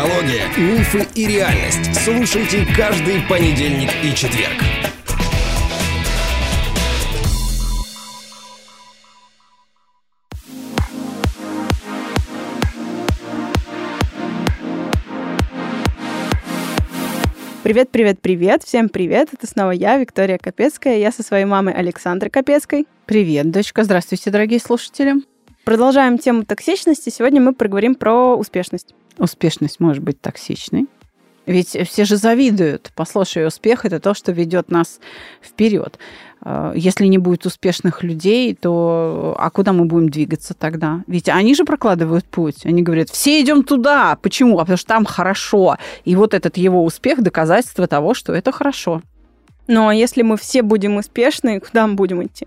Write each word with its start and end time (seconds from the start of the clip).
психология, 0.00 0.46
мифы 0.56 1.06
и 1.14 1.26
реальность. 1.26 1.94
Слушайте 2.04 2.66
каждый 2.74 3.20
понедельник 3.28 3.90
и 4.02 4.14
четверг. 4.14 4.54
Привет, 17.62 17.90
привет, 17.90 18.20
привет. 18.22 18.64
Всем 18.64 18.88
привет. 18.88 19.28
Это 19.32 19.46
снова 19.46 19.70
я, 19.72 19.98
Виктория 19.98 20.38
Капецкая. 20.38 20.96
Я 20.96 21.12
со 21.12 21.22
своей 21.22 21.44
мамой 21.44 21.74
Александрой 21.74 22.30
Капецкой. 22.30 22.86
Привет, 23.04 23.50
дочка. 23.50 23.84
Здравствуйте, 23.84 24.30
дорогие 24.30 24.60
слушатели. 24.60 25.16
Продолжаем 25.64 26.16
тему 26.16 26.44
токсичности. 26.44 27.10
Сегодня 27.10 27.42
мы 27.42 27.52
проговорим 27.52 27.94
про 27.94 28.34
успешность. 28.34 28.94
Успешность 29.18 29.80
может 29.80 30.02
быть 30.02 30.20
токсичной. 30.20 30.86
Ведь 31.46 31.76
все 31.88 32.04
же 32.04 32.16
завидуют. 32.16 32.92
Послушай, 32.94 33.46
успех 33.46 33.84
это 33.84 33.98
то, 33.98 34.14
что 34.14 34.30
ведет 34.30 34.70
нас 34.70 35.00
вперед. 35.42 35.98
Э, 36.44 36.72
если 36.76 37.06
не 37.06 37.18
будет 37.18 37.46
успешных 37.46 38.02
людей, 38.02 38.54
то 38.54 39.34
а 39.38 39.50
куда 39.50 39.72
мы 39.72 39.86
будем 39.86 40.10
двигаться 40.10 40.54
тогда? 40.54 41.02
Ведь 41.06 41.28
они 41.28 41.54
же 41.54 41.64
прокладывают 41.64 42.24
путь. 42.26 42.64
Они 42.64 42.82
говорят, 42.82 43.10
все 43.10 43.40
идем 43.40 43.64
туда. 43.64 44.16
Почему? 44.22 44.58
А 44.58 44.60
потому 44.60 44.76
что 44.76 44.86
там 44.86 45.04
хорошо. 45.04 45.76
И 46.04 46.14
вот 46.14 46.34
этот 46.34 46.56
его 46.56 46.84
успех 46.84 47.22
доказательство 47.22 47.86
того, 47.86 48.14
что 48.14 48.32
это 48.32 48.52
хорошо. 48.52 49.02
Ну, 49.66 49.88
а 49.88 49.94
если 49.94 50.22
мы 50.22 50.36
все 50.36 50.62
будем 50.62 50.96
успешны, 50.96 51.58
куда 51.60 51.86
мы 51.86 51.94
будем 51.94 52.22
идти? 52.22 52.46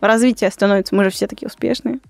Развитие 0.00 0.50
становится, 0.50 0.94
мы 0.94 1.04
же 1.04 1.10
все 1.10 1.26
такие 1.26 1.46
успешные 1.46 2.00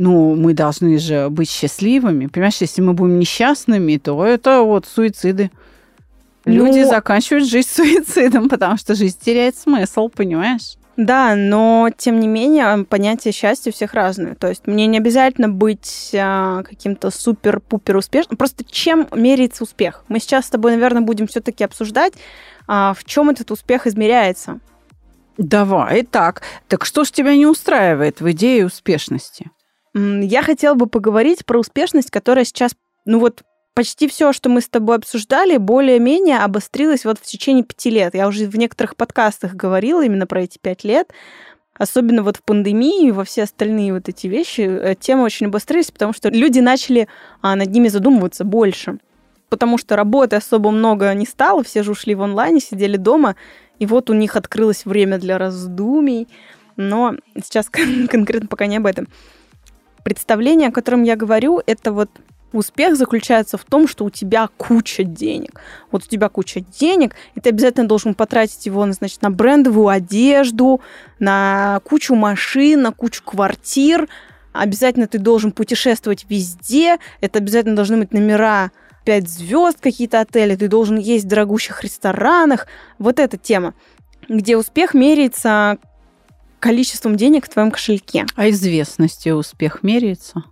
ну, 0.00 0.34
мы 0.34 0.54
должны 0.54 0.98
же 0.98 1.28
быть 1.28 1.50
счастливыми. 1.50 2.26
Понимаешь, 2.26 2.56
если 2.60 2.80
мы 2.80 2.94
будем 2.94 3.18
несчастными, 3.18 3.98
то 3.98 4.24
это 4.24 4.62
вот 4.62 4.86
суициды. 4.86 5.50
Люди 6.46 6.80
ну, 6.80 6.88
заканчивают 6.88 7.46
жизнь 7.46 7.68
суицидом, 7.74 8.48
потому 8.48 8.78
что 8.78 8.94
жизнь 8.94 9.18
теряет 9.20 9.56
смысл, 9.56 10.08
понимаешь? 10.08 10.78
Да, 10.96 11.34
но 11.36 11.90
тем 11.94 12.18
не 12.18 12.28
менее 12.28 12.84
понятие 12.84 13.32
счастья 13.32 13.70
у 13.70 13.74
всех 13.74 13.92
разное. 13.92 14.34
То 14.34 14.48
есть 14.48 14.66
мне 14.66 14.86
не 14.86 14.96
обязательно 14.96 15.50
быть 15.50 16.12
а, 16.14 16.62
каким-то 16.62 17.10
супер-пупер 17.10 17.96
успешным. 17.96 18.38
Просто 18.38 18.64
чем 18.64 19.06
меряется 19.14 19.64
успех? 19.64 20.04
Мы 20.08 20.18
сейчас 20.18 20.46
с 20.46 20.50
тобой, 20.50 20.72
наверное, 20.72 21.02
будем 21.02 21.26
все-таки 21.26 21.62
обсуждать, 21.62 22.14
а, 22.66 22.94
в 22.94 23.04
чем 23.04 23.28
этот 23.28 23.50
успех 23.50 23.86
измеряется. 23.86 24.60
Давай, 25.36 26.04
так. 26.04 26.40
Так 26.68 26.86
что 26.86 27.04
ж 27.04 27.10
тебя 27.10 27.36
не 27.36 27.46
устраивает 27.46 28.22
в 28.22 28.30
идее 28.30 28.64
успешности? 28.64 29.50
Я 29.94 30.42
хотела 30.42 30.74
бы 30.74 30.86
поговорить 30.86 31.44
про 31.44 31.58
успешность, 31.58 32.10
которая 32.10 32.44
сейчас, 32.44 32.72
ну 33.04 33.18
вот, 33.18 33.42
почти 33.74 34.08
все, 34.08 34.32
что 34.32 34.48
мы 34.48 34.60
с 34.60 34.68
тобой 34.68 34.96
обсуждали, 34.96 35.56
более-менее 35.56 36.38
обострилось 36.38 37.04
вот 37.04 37.18
в 37.18 37.22
течение 37.22 37.64
пяти 37.64 37.90
лет. 37.90 38.14
Я 38.14 38.28
уже 38.28 38.46
в 38.46 38.56
некоторых 38.56 38.96
подкастах 38.96 39.54
говорила 39.54 40.04
именно 40.04 40.26
про 40.26 40.42
эти 40.42 40.58
пять 40.58 40.84
лет. 40.84 41.12
Особенно 41.76 42.22
вот 42.22 42.36
в 42.36 42.42
пандемии 42.42 43.08
и 43.08 43.10
во 43.10 43.24
все 43.24 43.44
остальные 43.44 43.94
вот 43.94 44.08
эти 44.08 44.26
вещи 44.26 44.60
э, 44.60 44.94
темы 45.00 45.22
очень 45.22 45.46
обострились, 45.46 45.90
потому 45.90 46.12
что 46.12 46.28
люди 46.28 46.60
начали 46.60 47.08
а, 47.40 47.56
над 47.56 47.70
ними 47.70 47.88
задумываться 47.88 48.44
больше. 48.44 48.98
Потому 49.48 49.78
что 49.78 49.96
работы 49.96 50.36
особо 50.36 50.72
много 50.72 51.12
не 51.14 51.24
стало, 51.24 51.64
все 51.64 51.82
же 51.82 51.92
ушли 51.92 52.14
в 52.14 52.20
онлайн, 52.20 52.60
сидели 52.60 52.98
дома, 52.98 53.34
и 53.78 53.86
вот 53.86 54.10
у 54.10 54.12
них 54.12 54.36
открылось 54.36 54.84
время 54.84 55.18
для 55.18 55.38
раздумий. 55.38 56.28
Но 56.76 57.14
сейчас 57.42 57.70
конкретно 57.70 58.46
пока 58.46 58.66
не 58.66 58.76
об 58.76 58.84
этом 58.84 59.08
представление, 60.04 60.68
о 60.68 60.72
котором 60.72 61.02
я 61.02 61.16
говорю, 61.16 61.62
это 61.66 61.92
вот 61.92 62.10
Успех 62.52 62.96
заключается 62.96 63.56
в 63.56 63.64
том, 63.64 63.86
что 63.86 64.04
у 64.04 64.10
тебя 64.10 64.48
куча 64.56 65.04
денег. 65.04 65.60
Вот 65.92 66.02
у 66.04 66.06
тебя 66.08 66.28
куча 66.28 66.60
денег, 66.60 67.14
и 67.36 67.40
ты 67.40 67.50
обязательно 67.50 67.86
должен 67.86 68.14
потратить 68.14 68.66
его, 68.66 68.90
значит, 68.90 69.22
на 69.22 69.30
брендовую 69.30 69.86
одежду, 69.86 70.80
на 71.20 71.80
кучу 71.84 72.16
машин, 72.16 72.82
на 72.82 72.90
кучу 72.90 73.22
квартир. 73.22 74.08
Обязательно 74.52 75.06
ты 75.06 75.18
должен 75.18 75.52
путешествовать 75.52 76.26
везде. 76.28 76.98
Это 77.20 77.38
обязательно 77.38 77.76
должны 77.76 77.98
быть 77.98 78.12
номера 78.12 78.72
5 79.04 79.28
звезд, 79.28 79.78
какие-то 79.80 80.18
отели. 80.18 80.56
Ты 80.56 80.66
должен 80.66 80.98
есть 80.98 81.26
в 81.26 81.28
дорогущих 81.28 81.84
ресторанах. 81.84 82.66
Вот 82.98 83.20
эта 83.20 83.36
тема 83.36 83.74
где 84.30 84.56
успех 84.56 84.94
меряется 84.94 85.78
количеством 86.60 87.16
денег 87.16 87.46
в 87.46 87.48
твоем 87.48 87.70
кошельке. 87.70 88.26
А 88.36 88.48
известностью 88.50 89.36
успех 89.36 89.82
меряется? 89.82 90.44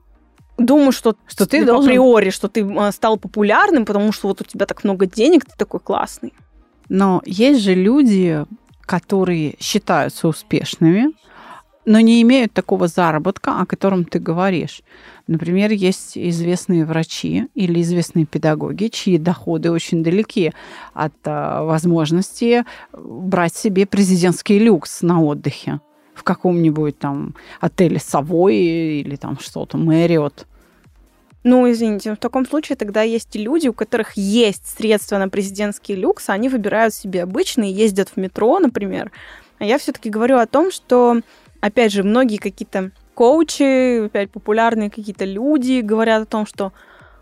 Думаю, 0.57 0.91
что, 0.91 1.15
что 1.29 1.47
ты 1.47 1.65
должен... 1.65 1.89
априори, 1.89 2.31
что 2.31 2.49
ты 2.49 2.67
а, 2.77 2.91
стал 2.91 3.17
популярным, 3.17 3.85
потому 3.85 4.11
что 4.11 4.27
вот 4.27 4.41
у 4.41 4.45
тебя 4.45 4.67
так 4.67 4.83
много 4.83 5.07
денег, 5.07 5.45
ты 5.45 5.53
такой 5.57 5.79
классный. 5.79 6.35
Но 6.89 7.23
есть 7.25 7.61
же 7.61 7.75
люди, 7.75 8.45
которые 8.81 9.55
считаются 9.61 10.27
успешными, 10.27 11.13
но 11.85 12.01
не 12.01 12.21
имеют 12.23 12.53
такого 12.53 12.89
заработка, 12.89 13.61
о 13.61 13.67
котором 13.67 14.05
ты 14.05 14.19
говоришь. 14.19 14.83
Например, 15.27 15.71
есть 15.71 16.19
известные 16.19 16.85
врачи 16.85 17.47
или 17.55 17.81
известные 17.81 18.27
педагоги, 18.27 18.89
чьи 18.89 19.17
доходы 19.17 19.71
очень 19.71 20.03
далеки 20.03 20.53
от 20.93 21.15
а, 21.25 21.63
возможности 21.63 22.65
брать 22.93 23.55
себе 23.55 23.87
президентский 23.87 24.59
люкс 24.59 25.03
на 25.03 25.23
отдыхе 25.23 25.81
в 26.19 26.25
каком-нибудь 26.25 26.99
там 26.99 27.35
отеле 27.61 27.99
Совой 27.99 28.57
или 28.57 29.17
там 29.17 29.39
что-то, 29.39 29.77
Мэриот. 29.77 30.47
Ну, 31.45 31.71
извините, 31.71 32.13
в 32.13 32.19
таком 32.19 32.45
случае 32.45 32.77
тогда 32.77 33.03
есть 33.03 33.37
люди, 33.37 33.69
у 33.69 33.73
которых 33.73 34.15
есть 34.17 34.67
средства 34.67 35.19
на 35.19 35.29
президентский 35.29 35.95
люкс, 35.95 36.29
они 36.29 36.49
выбирают 36.49 36.93
себе 36.93 37.23
обычные, 37.23 37.73
ездят 37.73 38.11
в 38.11 38.17
метро, 38.17 38.59
например. 38.59 39.13
А 39.59 39.65
я 39.65 39.79
все-таки 39.79 40.11
говорю 40.11 40.39
о 40.39 40.47
том, 40.47 40.73
что, 40.73 41.21
опять 41.61 41.93
же, 41.93 42.03
многие 42.03 42.39
какие-то 42.39 42.91
коучи, 43.15 44.07
опять 44.07 44.31
популярные 44.31 44.91
какие-то 44.91 45.25
люди 45.25 45.81
говорят 45.81 46.23
о 46.23 46.27
том, 46.27 46.45
что 46.45 46.73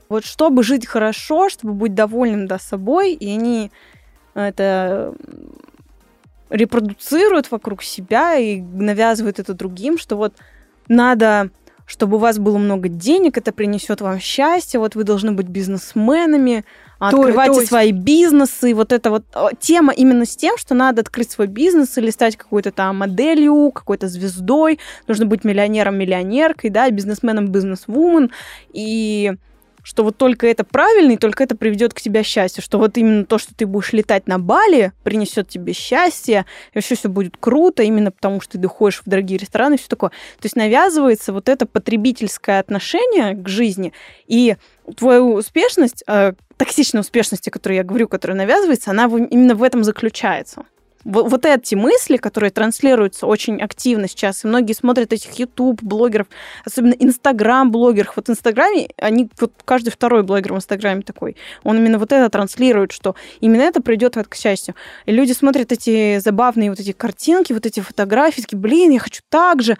вот 0.08 0.24
чтобы 0.24 0.62
жить 0.62 0.86
хорошо, 0.86 1.48
чтобы 1.48 1.74
быть 1.74 1.94
довольным 1.94 2.46
да, 2.46 2.58
собой, 2.58 3.12
и 3.12 3.30
они 3.30 3.70
это 4.34 5.14
репродуцируют 6.50 7.50
вокруг 7.50 7.82
себя 7.82 8.36
и 8.36 8.60
навязывают 8.60 9.38
это 9.38 9.54
другим, 9.54 9.98
что 9.98 10.16
вот 10.16 10.34
надо 10.88 11.50
чтобы 11.86 12.16
у 12.16 12.20
вас 12.20 12.38
было 12.38 12.58
много 12.58 12.88
денег, 12.88 13.38
это 13.38 13.52
принесет 13.52 14.00
вам 14.00 14.18
счастье, 14.18 14.80
вот 14.80 14.96
вы 14.96 15.04
должны 15.04 15.32
быть 15.32 15.46
бизнесменами, 15.46 16.64
то, 16.98 17.06
открывайте 17.06 17.52
то 17.52 17.60
есть... 17.60 17.68
свои 17.68 17.92
бизнесы, 17.92 18.74
вот 18.74 18.92
эта 18.92 19.10
вот 19.10 19.24
тема 19.60 19.92
именно 19.92 20.26
с 20.26 20.34
тем, 20.34 20.58
что 20.58 20.74
надо 20.74 21.02
открыть 21.02 21.30
свой 21.30 21.46
бизнес 21.46 21.96
или 21.96 22.10
стать 22.10 22.36
какой-то 22.36 22.72
там 22.72 22.98
моделью, 22.98 23.70
какой-то 23.70 24.08
звездой, 24.08 24.80
нужно 25.06 25.26
быть 25.26 25.44
миллионером, 25.44 25.96
миллионеркой, 25.96 26.70
да, 26.70 26.90
бизнесменом, 26.90 27.48
бизнесвумен, 27.48 28.32
и 28.72 29.36
что 29.86 30.02
вот 30.02 30.16
только 30.16 30.48
это 30.48 30.64
правильно, 30.64 31.12
и 31.12 31.16
только 31.16 31.44
это 31.44 31.56
приведет 31.56 31.94
к 31.94 32.00
тебе 32.00 32.24
счастью, 32.24 32.60
что 32.60 32.76
вот 32.78 32.98
именно 32.98 33.24
то, 33.24 33.38
что 33.38 33.54
ты 33.54 33.66
будешь 33.66 33.92
летать 33.92 34.26
на 34.26 34.40
Бали, 34.40 34.92
принесет 35.04 35.48
тебе 35.48 35.74
счастье, 35.74 36.44
и 36.72 36.78
вообще 36.78 36.96
все 36.96 37.08
будет 37.08 37.36
круто, 37.38 37.84
именно 37.84 38.10
потому 38.10 38.40
что 38.40 38.58
ты 38.58 38.66
ходишь 38.66 39.00
в 39.06 39.08
дорогие 39.08 39.38
рестораны 39.38 39.74
и 39.74 39.78
все 39.78 39.86
такое. 39.86 40.10
То 40.10 40.46
есть 40.46 40.56
навязывается 40.56 41.32
вот 41.32 41.48
это 41.48 41.66
потребительское 41.66 42.58
отношение 42.58 43.34
к 43.34 43.48
жизни, 43.48 43.92
и 44.26 44.56
твою 44.96 45.34
успешность, 45.34 46.02
э, 46.08 46.32
токсичная 46.56 47.02
успешность, 47.02 47.46
о 47.46 47.52
которой 47.52 47.76
я 47.76 47.84
говорю, 47.84 48.08
которая 48.08 48.36
навязывается, 48.36 48.90
она 48.90 49.04
именно 49.04 49.54
в 49.54 49.62
этом 49.62 49.84
заключается 49.84 50.64
вот, 51.06 51.46
эти 51.46 51.74
мысли, 51.74 52.16
которые 52.16 52.50
транслируются 52.50 53.26
очень 53.26 53.60
активно 53.60 54.08
сейчас, 54.08 54.44
и 54.44 54.48
многие 54.48 54.72
смотрят 54.72 55.12
этих 55.12 55.38
YouTube-блогеров, 55.38 56.26
особенно 56.64 56.94
Инстаграм-блогеров. 56.98 58.16
Вот 58.16 58.26
в 58.26 58.30
Инстаграме, 58.30 58.88
они, 58.96 59.30
вот 59.40 59.52
каждый 59.64 59.90
второй 59.90 60.24
блогер 60.24 60.52
в 60.52 60.56
Инстаграме 60.56 61.02
такой, 61.02 61.36
он 61.62 61.76
именно 61.78 61.98
вот 61.98 62.12
это 62.12 62.28
транслирует, 62.28 62.92
что 62.92 63.14
именно 63.40 63.62
это 63.62 63.80
придет 63.80 64.16
к 64.16 64.34
счастью. 64.34 64.74
И 65.04 65.12
люди 65.12 65.32
смотрят 65.32 65.70
эти 65.72 66.18
забавные 66.18 66.70
вот 66.70 66.80
эти 66.80 66.92
картинки, 66.92 67.52
вот 67.52 67.66
эти 67.66 67.80
фотографии, 67.80 68.40
такие, 68.40 68.58
блин, 68.58 68.90
я 68.90 68.98
хочу 68.98 69.22
так 69.28 69.62
же. 69.62 69.76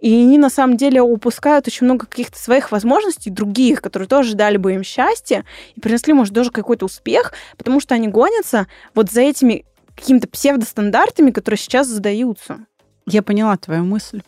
И 0.00 0.12
они 0.12 0.36
на 0.36 0.50
самом 0.50 0.76
деле 0.76 1.00
упускают 1.00 1.68
очень 1.68 1.84
много 1.84 2.06
каких-то 2.06 2.36
своих 2.36 2.72
возможностей, 2.72 3.30
других, 3.30 3.80
которые 3.80 4.08
тоже 4.08 4.34
дали 4.34 4.56
бы 4.56 4.72
им 4.74 4.82
счастье 4.82 5.44
и 5.76 5.80
принесли, 5.80 6.12
может, 6.12 6.34
даже 6.34 6.50
какой-то 6.50 6.86
успех, 6.86 7.32
потому 7.56 7.78
что 7.78 7.94
они 7.94 8.08
гонятся 8.08 8.66
вот 8.94 9.12
за 9.12 9.20
этими 9.20 9.64
какими-то 9.96 10.28
псевдостандартами, 10.28 11.30
которые 11.30 11.58
сейчас 11.58 11.88
задаются. 11.88 12.66
Я 13.06 13.22
поняла 13.22 13.56
твою 13.56 13.84
мысль. 13.84 14.22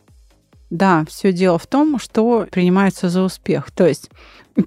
Да, 0.71 1.05
все 1.09 1.33
дело 1.33 1.59
в 1.59 1.67
том, 1.67 1.99
что 1.99 2.47
принимается 2.51 3.09
за 3.09 3.23
успех. 3.23 3.71
То 3.71 3.87
есть 3.87 4.11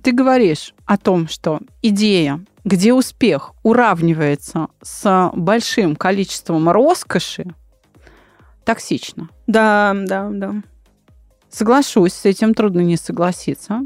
ты 0.04 0.12
говоришь 0.12 0.74
о 0.86 0.98
том, 0.98 1.28
что 1.28 1.60
идея, 1.82 2.46
где 2.64 2.94
успех 2.94 3.54
уравнивается 3.64 4.68
с 4.82 5.32
большим 5.34 5.96
количеством 5.96 6.70
роскоши, 6.70 7.46
токсично. 8.64 9.30
Да, 9.48 9.94
да, 9.96 10.30
да. 10.32 10.56
Соглашусь, 11.50 12.14
с 12.14 12.26
этим 12.26 12.54
трудно 12.54 12.82
не 12.82 12.98
согласиться. 12.98 13.82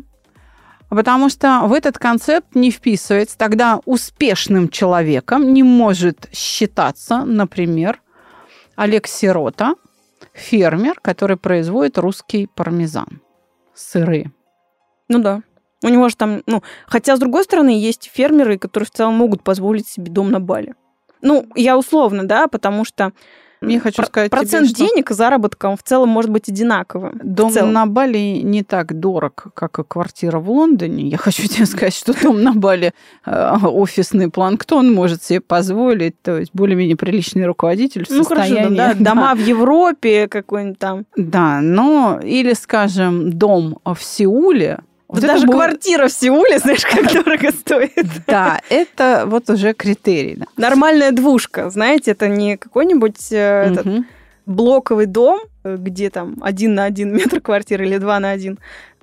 Потому 0.92 1.30
что 1.30 1.62
в 1.68 1.74
этот 1.74 1.98
концепт 1.98 2.54
не 2.54 2.70
вписывается. 2.70 3.38
Тогда 3.38 3.80
успешным 3.86 4.68
человеком 4.68 5.54
не 5.54 5.64
может 5.64 6.28
считаться, 6.34 7.24
например, 7.24 8.02
Олег 8.76 9.08
Сирота, 9.08 9.76
фермер, 10.34 11.00
который 11.02 11.38
производит 11.38 11.98
русский 11.98 12.46
пармезан, 12.46 13.22
сыры. 13.74 14.34
Ну 15.08 15.20
да. 15.20 15.44
У 15.82 15.88
него 15.88 16.10
же 16.10 16.18
там, 16.18 16.44
ну, 16.46 16.62
хотя, 16.88 17.16
с 17.16 17.20
другой 17.20 17.46
стороны, 17.46 17.70
есть 17.70 18.12
фермеры, 18.14 18.58
которые 18.58 18.88
в 18.88 18.92
целом 18.92 19.14
могут 19.14 19.44
позволить 19.44 19.88
себе 19.88 20.12
дом 20.12 20.30
на 20.30 20.42
Бали. 20.42 20.76
Ну, 21.22 21.48
я 21.56 21.78
условно, 21.78 22.28
да, 22.28 22.48
потому 22.48 22.84
что 22.84 23.14
я 23.62 23.80
хочу 23.80 24.04
сказать 24.04 24.32
процент 24.32 24.70
тебе, 24.70 24.88
денег 24.88 25.08
что... 25.08 25.16
заработка 25.16 25.76
в 25.76 25.84
целом 25.84 26.10
может 26.10 26.32
быть 26.32 26.50
одинаковым. 26.50 27.20
Дом 27.24 27.54
на 27.72 27.86
Бали 27.86 28.42
не 28.44 28.64
так 28.64 29.00
дорог, 29.00 29.48
как 29.54 29.88
квартира 29.88 30.40
в 30.40 30.50
Лондоне. 30.50 31.08
Я 31.08 31.18
хочу 31.18 31.44
тебе 31.48 31.66
сказать, 31.66 31.94
что 31.94 32.20
дом 32.20 32.42
на 32.42 32.54
Бали 32.54 32.94
э, 33.26 33.58
офисный 33.64 34.30
планктон 34.32 34.94
может 34.94 35.24
себе 35.24 35.42
позволить, 35.42 36.20
то 36.22 36.40
есть 36.40 36.52
более-менее 36.54 36.96
приличный 36.96 37.46
руководитель 37.46 38.06
в 38.06 38.10
ну, 38.10 38.24
состоянии... 38.24 38.78
Хорошо, 38.78 39.00
да. 39.00 39.12
Дома 39.12 39.36
в 39.36 39.40
Европе 39.40 40.28
какой-нибудь 40.28 40.80
там. 40.80 41.06
Да, 41.16 41.62
но 41.62 42.20
или, 42.24 42.54
скажем, 42.54 43.32
дом 43.32 43.78
в 43.86 44.02
Сеуле, 44.02 44.80
вот 45.12 45.22
даже 45.22 45.46
будет... 45.46 45.56
квартира 45.58 46.08
в 46.08 46.12
Сеуле, 46.12 46.60
знаешь, 46.60 46.86
как 46.86 47.12
дорого 47.14 47.52
стоит. 47.52 48.08
Да, 48.28 48.62
это 48.70 49.26
вот 49.28 49.50
уже 49.50 49.74
критерий. 49.74 50.36
Да. 50.38 50.46
Нормальная 50.58 51.12
двушка, 51.12 51.70
знаете, 51.70 52.12
это 52.12 52.28
не 52.30 52.58
какой-нибудь 52.58 53.32
э, 53.32 53.72
этот, 53.72 54.06
блоковый 54.46 55.06
дом, 55.06 55.42
где 55.64 56.10
там 56.10 56.38
один 56.42 56.76
на 56.76 56.86
один 56.86 57.14
метр 57.16 57.42
квартиры 57.42 57.86
или 57.86 57.98
два 57.98 58.20
на 58.20 58.32
один. 58.32 58.58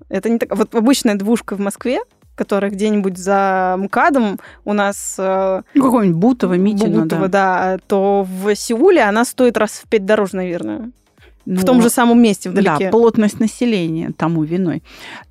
Это 0.08 0.31
не 0.31 0.38
так. 0.38 0.56
Вот 0.56 0.75
обычная 0.75 1.14
двушка 1.14 1.56
в 1.56 1.60
Москве, 1.60 2.00
которая 2.34 2.70
где-нибудь 2.70 3.19
за 3.19 3.76
МКАДом 3.78 4.38
у 4.64 4.72
нас... 4.72 5.16
Э, 5.19 5.62
ну, 5.75 5.84
какой-нибудь 5.84 6.19
Бутово, 6.19 6.55
Митино, 6.55 7.02
Бутово, 7.02 7.28
да. 7.28 7.76
да. 7.76 7.78
То 7.87 8.26
в 8.26 8.55
Сеуле 8.55 9.02
она 9.02 9.25
стоит 9.25 9.56
раз 9.56 9.82
в 9.84 9.88
пять 9.88 10.06
дороже, 10.06 10.37
наверное. 10.37 10.90
Ну, 11.50 11.62
в 11.62 11.64
том 11.64 11.80
же 11.80 11.88
самом 11.88 12.20
месте 12.20 12.50
вдалеке. 12.50 12.84
Да, 12.84 12.90
плотность 12.90 13.40
населения 13.40 14.12
тому 14.14 14.44
виной. 14.44 14.82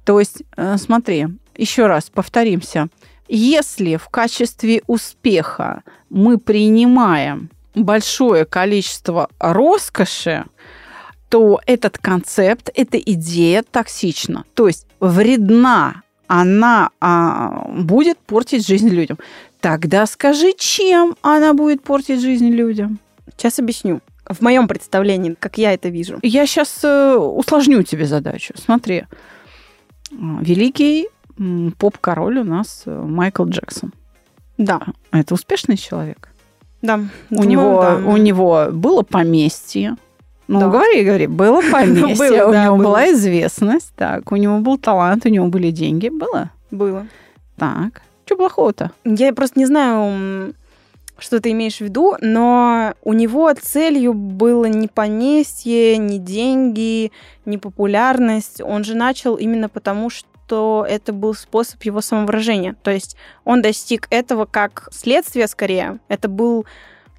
То 0.03 0.19
есть, 0.19 0.41
э, 0.55 0.77
смотри, 0.77 1.27
еще 1.55 1.85
раз 1.85 2.09
повторимся. 2.09 2.87
Если 3.27 3.97
в 3.97 4.09
качестве 4.09 4.81
успеха 4.87 5.83
мы 6.09 6.39
принимаем 6.39 7.51
большое 7.75 8.45
количество 8.45 9.29
роскоши, 9.37 10.45
то 11.29 11.59
этот 11.67 11.99
концепт, 11.99 12.71
эта 12.73 12.97
идея 12.97 13.63
токсична. 13.69 14.43
То 14.55 14.65
есть 14.65 14.87
вредна, 14.99 16.01
она 16.25 16.89
а, 16.99 17.67
будет 17.69 18.17
портить 18.17 18.65
жизнь 18.65 18.89
людям. 18.89 19.19
Тогда 19.59 20.07
скажи, 20.07 20.53
чем 20.57 21.15
она 21.21 21.53
будет 21.53 21.83
портить 21.83 22.21
жизнь 22.21 22.49
людям? 22.49 22.97
Сейчас 23.35 23.59
объясню 23.59 24.01
в 24.29 24.41
моем 24.41 24.67
представлении, 24.67 25.35
как 25.39 25.57
я 25.57 25.73
это 25.73 25.89
вижу. 25.89 26.19
Я 26.21 26.45
сейчас 26.45 26.79
э, 26.83 27.15
усложню 27.15 27.83
тебе 27.83 28.05
задачу. 28.05 28.53
Смотри, 28.57 29.05
великий 30.11 31.07
поп-король 31.77 32.39
у 32.39 32.43
нас 32.43 32.83
э, 32.85 32.91
Майкл 32.91 33.45
Джексон. 33.45 33.93
Да. 34.57 34.81
Это 35.11 35.33
успешный 35.33 35.77
человек. 35.77 36.29
Да. 36.81 36.99
У, 37.29 37.35
думаю, 37.35 37.49
него, 37.49 37.81
да. 37.81 37.95
у 37.97 38.17
него 38.17 38.67
было 38.71 39.03
поместье. 39.03 39.97
Ну, 40.47 40.59
да. 40.59 40.69
говори, 40.69 41.03
говори, 41.03 41.27
было 41.27 41.61
поместье, 41.71 42.15
было, 42.15 42.49
у 42.49 42.51
да, 42.51 42.65
него 42.65 42.77
было. 42.77 42.85
была 42.85 43.11
известность, 43.11 43.91
так, 43.95 44.31
у 44.31 44.35
него 44.35 44.59
был 44.59 44.77
талант, 44.77 45.25
у 45.25 45.29
него 45.29 45.47
были 45.47 45.71
деньги, 45.71 46.09
было? 46.09 46.51
Было. 46.71 47.05
Так, 47.57 48.01
что 48.25 48.37
плохого-то? 48.37 48.91
Я 49.03 49.33
просто 49.33 49.59
не 49.59 49.65
знаю, 49.65 50.53
что 51.19 51.41
ты 51.41 51.51
имеешь 51.51 51.77
в 51.77 51.81
виду, 51.81 52.15
но 52.21 52.93
у 53.03 53.13
него 53.13 53.51
целью 53.53 54.13
было 54.13 54.65
не 54.65 54.87
поместье, 54.87 55.97
не 55.97 56.19
деньги, 56.19 57.11
не 57.45 57.57
популярность. 57.57 58.61
Он 58.61 58.83
же 58.83 58.95
начал 58.95 59.35
именно 59.35 59.69
потому, 59.69 60.09
что 60.09 60.85
это 60.87 61.13
был 61.13 61.33
способ 61.33 61.81
его 61.83 62.01
самовыражения. 62.01 62.75
То 62.83 62.91
есть 62.91 63.17
он 63.43 63.61
достиг 63.61 64.07
этого 64.09 64.45
как 64.45 64.89
следствие 64.91 65.47
скорее. 65.47 65.99
Это 66.07 66.27
был 66.27 66.65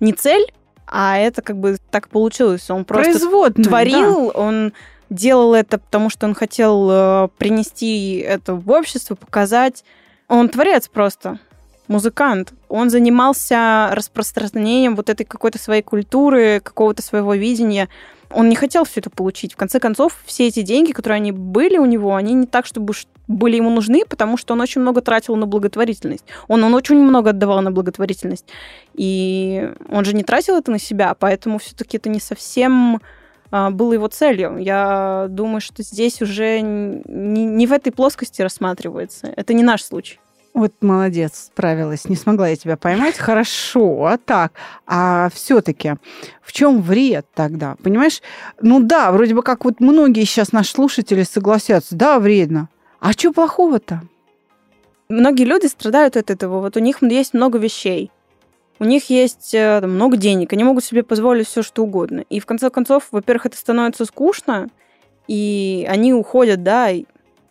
не 0.01 0.13
цель, 0.13 0.53
а 0.87 1.19
это 1.19 1.43
как 1.43 1.59
бы 1.59 1.79
так 1.91 2.09
получилось. 2.09 2.71
Он 2.71 2.85
просто 2.85 3.53
творил, 3.53 4.33
да. 4.33 4.41
он 4.41 4.73
делал 5.11 5.55
это, 5.55 5.79
потому 5.79 6.11
что 6.11 6.27
он 6.27 6.35
хотел 6.35 6.89
э, 6.91 7.29
принести 7.39 8.19
это 8.19 8.55
в 8.55 8.71
общество, 8.71 9.15
показать. 9.15 9.85
Он 10.29 10.49
творец 10.49 10.89
просто 10.89 11.39
музыкант. 11.89 12.53
Он 12.69 12.91
занимался 12.91 13.91
распространением 13.93 14.95
вот 14.95 15.09
этой 15.11 15.25
какой-то 15.25 15.59
своей 15.59 15.83
культуры, 15.83 16.61
какого-то 16.61 17.03
своего 17.03 17.35
видения. 17.35 17.89
Он 18.31 18.49
не 18.49 18.57
хотел 18.57 18.85
все 18.85 19.01
это 19.01 19.11
получить. 19.11 19.55
В 19.55 19.57
конце 19.57 19.81
концов, 19.81 20.21
все 20.27 20.49
эти 20.49 20.61
деньги, 20.63 20.93
которые 20.93 21.17
они 21.17 21.33
были 21.33 21.79
у 21.79 21.87
него, 21.87 22.15
они 22.15 22.35
не 22.35 22.47
так, 22.47 22.67
чтобы 22.67 22.93
были 23.27 23.57
ему 23.57 23.71
нужны, 23.71 24.05
потому 24.07 24.37
что 24.37 24.55
он 24.55 24.61
очень 24.61 24.83
много 24.83 25.01
тратил 25.01 25.35
на 25.37 25.47
благотворительность. 25.47 26.25
Он, 26.47 26.63
он 26.63 26.75
очень 26.75 26.97
много 26.97 27.31
отдавал 27.31 27.63
на 27.63 27.71
благотворительность. 27.71 28.47
И 28.95 29.73
он 29.91 30.05
же 30.05 30.15
не 30.15 30.25
тратил 30.25 30.57
это 30.57 30.71
на 30.71 30.79
себя, 30.79 31.15
поэтому 31.19 31.59
все-таки 31.59 31.97
это 31.97 32.11
не 32.11 32.21
совсем 32.21 33.01
а, 33.51 33.71
было 33.71 33.95
его 33.95 34.09
целью. 34.09 34.59
Я 34.59 35.27
думаю, 35.31 35.61
что 35.61 35.83
здесь 35.83 36.21
уже 36.21 36.61
не, 36.61 37.45
не 37.45 37.67
в 37.67 37.73
этой 37.73 37.93
плоскости 37.93 38.43
рассматривается. 38.43 39.33
Это 39.37 39.55
не 39.55 39.63
наш 39.63 39.83
случай. 39.83 40.21
Вот 40.59 40.73
молодец, 40.81 41.51
справилась. 41.53 42.09
Не 42.09 42.17
смогла 42.17 42.49
я 42.49 42.57
тебя 42.57 42.77
поймать. 42.77 43.17
Хорошо, 43.19 44.07
а 44.07 44.19
так. 44.19 44.55
А 44.89 45.29
все-таки 45.33 45.95
в 46.43 46.51
чем 46.51 46.83
вред 46.83 47.27
тогда? 47.33 47.77
Понимаешь? 47.81 48.21
Ну 48.61 48.81
да, 48.81 49.13
вроде 49.13 49.37
бы 49.37 49.45
как 49.45 49.65
вот 49.65 49.79
многие 49.79 50.25
сейчас 50.25 50.51
наши 50.51 50.73
слушатели 50.73 51.23
согласятся. 51.23 51.95
Да, 51.95 52.19
вредно. 52.19 52.71
А 52.99 53.13
что 53.13 53.33
плохого-то? 53.33 54.03
Многие 55.09 55.45
люди 55.45 55.67
страдают 55.67 56.17
от 56.17 56.29
этого. 56.29 56.61
Вот 56.61 56.77
у 56.77 56.81
них 56.81 57.05
есть 57.05 57.35
много 57.35 57.59
вещей. 57.59 58.11
У 58.81 58.85
них 58.85 59.11
есть 59.11 59.55
э, 59.55 59.79
там, 59.81 59.93
много 59.93 60.17
денег, 60.17 60.53
они 60.53 60.65
могут 60.65 60.85
себе 60.85 61.05
позволить 61.05 61.47
все, 61.47 61.63
что 61.63 61.85
угодно. 61.85 62.25
И 62.31 62.41
в 62.41 62.47
конце 62.47 62.69
концов, 62.69 63.07
во-первых, 63.13 63.47
это 63.47 63.57
становится 63.57 64.05
скучно, 64.05 64.71
и 65.29 65.87
они 65.89 66.13
уходят, 66.13 66.65
да, 66.65 66.91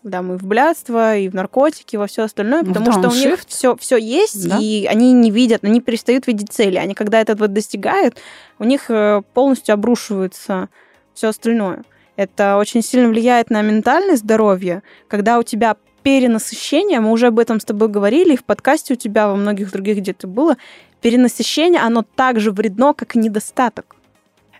да, 0.10 0.22
мы 0.22 0.38
в 0.38 0.44
блядство, 0.44 1.16
и 1.16 1.30
в 1.30 1.34
наркотики, 1.34 1.96
во 1.96 2.08
все 2.08 2.24
остальное, 2.24 2.64
ну, 2.64 2.74
потому 2.74 2.92
что 2.92 3.10
у 3.10 3.14
них 3.14 3.40
все, 3.48 3.76
все 3.76 3.98
есть, 3.98 4.48
да? 4.48 4.58
и 4.60 4.86
они 4.86 5.14
не 5.14 5.32
видят, 5.32 5.64
они 5.64 5.82
перестают 5.82 6.28
видеть 6.28 6.52
цели. 6.52 6.78
Они, 6.78 6.94
когда 6.94 7.22
это 7.22 7.36
вот 7.36 7.54
достигают, 7.54 8.18
у 8.60 8.64
них 8.64 8.90
э, 8.90 9.22
полностью 9.34 9.74
обрушивается 9.74 10.70
все 11.14 11.30
остальное. 11.30 11.84
Это 12.16 12.58
очень 12.58 12.82
сильно 12.82 13.10
влияет 13.10 13.50
на 13.50 13.62
ментальное 13.62 14.16
здоровье, 14.16 14.82
когда 15.08 15.40
у 15.40 15.44
тебя 15.44 15.76
перенасыщение, 16.04 17.00
мы 17.00 17.12
уже 17.12 17.28
об 17.28 17.40
этом 17.40 17.60
с 17.60 17.66
тобой 17.66 17.90
говорили, 17.90 18.34
и 18.34 18.38
в 18.38 18.44
подкасте 18.44 18.94
у 18.94 18.98
тебя 18.98 19.28
во 19.28 19.36
многих 19.36 19.72
других 19.72 19.98
где-то 19.98 20.28
было, 20.28 20.58
перенасыщение, 21.02 21.82
оно 21.82 22.06
так 22.16 22.40
же 22.40 22.52
вредно, 22.52 22.94
как 22.94 23.16
и 23.16 23.20
недостаток. 23.20 23.98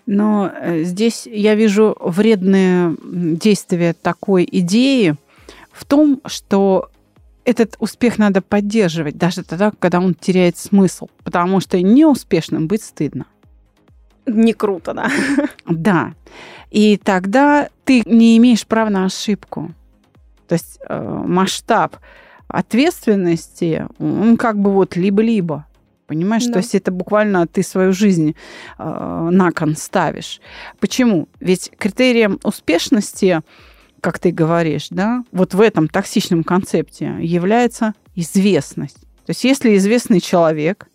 Но 0.06 0.50
э, 0.54 0.84
здесь 0.84 1.26
я 1.26 1.56
вижу 1.56 1.96
вредные 2.00 2.96
действия 3.04 3.94
такой 3.94 4.48
идеи, 4.50 5.16
в 5.78 5.86
том, 5.86 6.22
что 6.26 6.90
этот 7.46 7.76
успех 7.80 8.18
надо 8.18 8.42
поддерживать 8.42 9.18
даже 9.18 9.44
тогда, 9.44 9.72
когда 9.80 10.00
он 10.00 10.14
теряет 10.14 10.58
смысл, 10.58 11.08
потому 11.24 11.62
что 11.62 11.82
неуспешным 11.82 12.68
быть 12.68 12.84
стыдно. 12.84 13.26
Не 14.26 14.54
круто, 14.54 14.94
да. 14.94 15.10
Да. 15.66 16.14
И 16.70 16.98
тогда 16.98 17.70
ты 17.86 18.04
не 18.06 18.38
имеешь 18.38 18.68
права 18.68 18.90
на 18.90 19.06
ошибку. 19.06 19.72
То 20.48 20.54
есть 20.54 20.80
э, 20.88 21.24
масштаб 21.26 21.96
ответственности, 22.48 23.88
он 24.00 24.36
как 24.38 24.58
бы 24.60 24.72
вот 24.72 24.96
либо-либо. 24.96 25.66
Понимаешь, 26.08 26.46
да. 26.46 26.54
то 26.54 26.60
есть 26.60 26.74
это 26.74 26.92
буквально 26.92 27.48
ты 27.48 27.64
свою 27.64 27.92
жизнь 27.92 28.36
э, 28.78 29.30
на 29.32 29.52
кон 29.52 29.76
ставишь. 29.76 30.42
Почему? 30.80 31.28
Ведь 31.42 31.72
критерием 31.78 32.40
успешности 32.44 33.42
как 34.02 34.20
ты 34.20 34.32
говоришь, 34.32 34.88
да, 34.90 35.24
вот 35.32 35.54
в 35.54 35.62
этом 35.62 35.88
токсичном 35.88 36.44
концепте 36.44 37.16
является 37.20 37.94
известность. 38.16 39.00
То 39.26 39.32
есть 39.32 39.44
если 39.44 39.76
известный 39.78 40.22
человек 40.22 40.88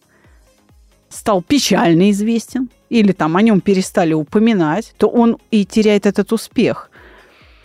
стал 1.09 1.42
печально 1.42 2.11
известен, 2.11 2.71
или 2.88 3.12
там 3.12 3.37
о 3.37 3.42
нем 3.42 3.61
перестали 3.61 4.12
упоминать, 4.12 4.94
то 4.99 5.09
он 5.09 5.38
и 5.50 5.64
теряет 5.64 6.04
этот 6.04 6.30
успех. 6.32 6.90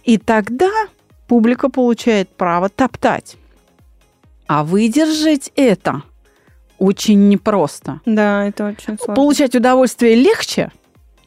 И 0.06 0.18
тогда 0.18 0.72
публика 1.28 1.70
получает 1.70 2.30
право 2.30 2.70
топтать. 2.70 3.36
А 4.48 4.64
выдержать 4.64 5.52
это 5.58 6.04
очень 6.78 7.28
непросто. 7.28 8.00
Да, 8.06 8.46
это 8.46 8.68
очень 8.68 8.98
сложно. 8.98 9.16
Получать 9.16 9.56
удовольствие 9.56 10.16
легче, 10.16 10.72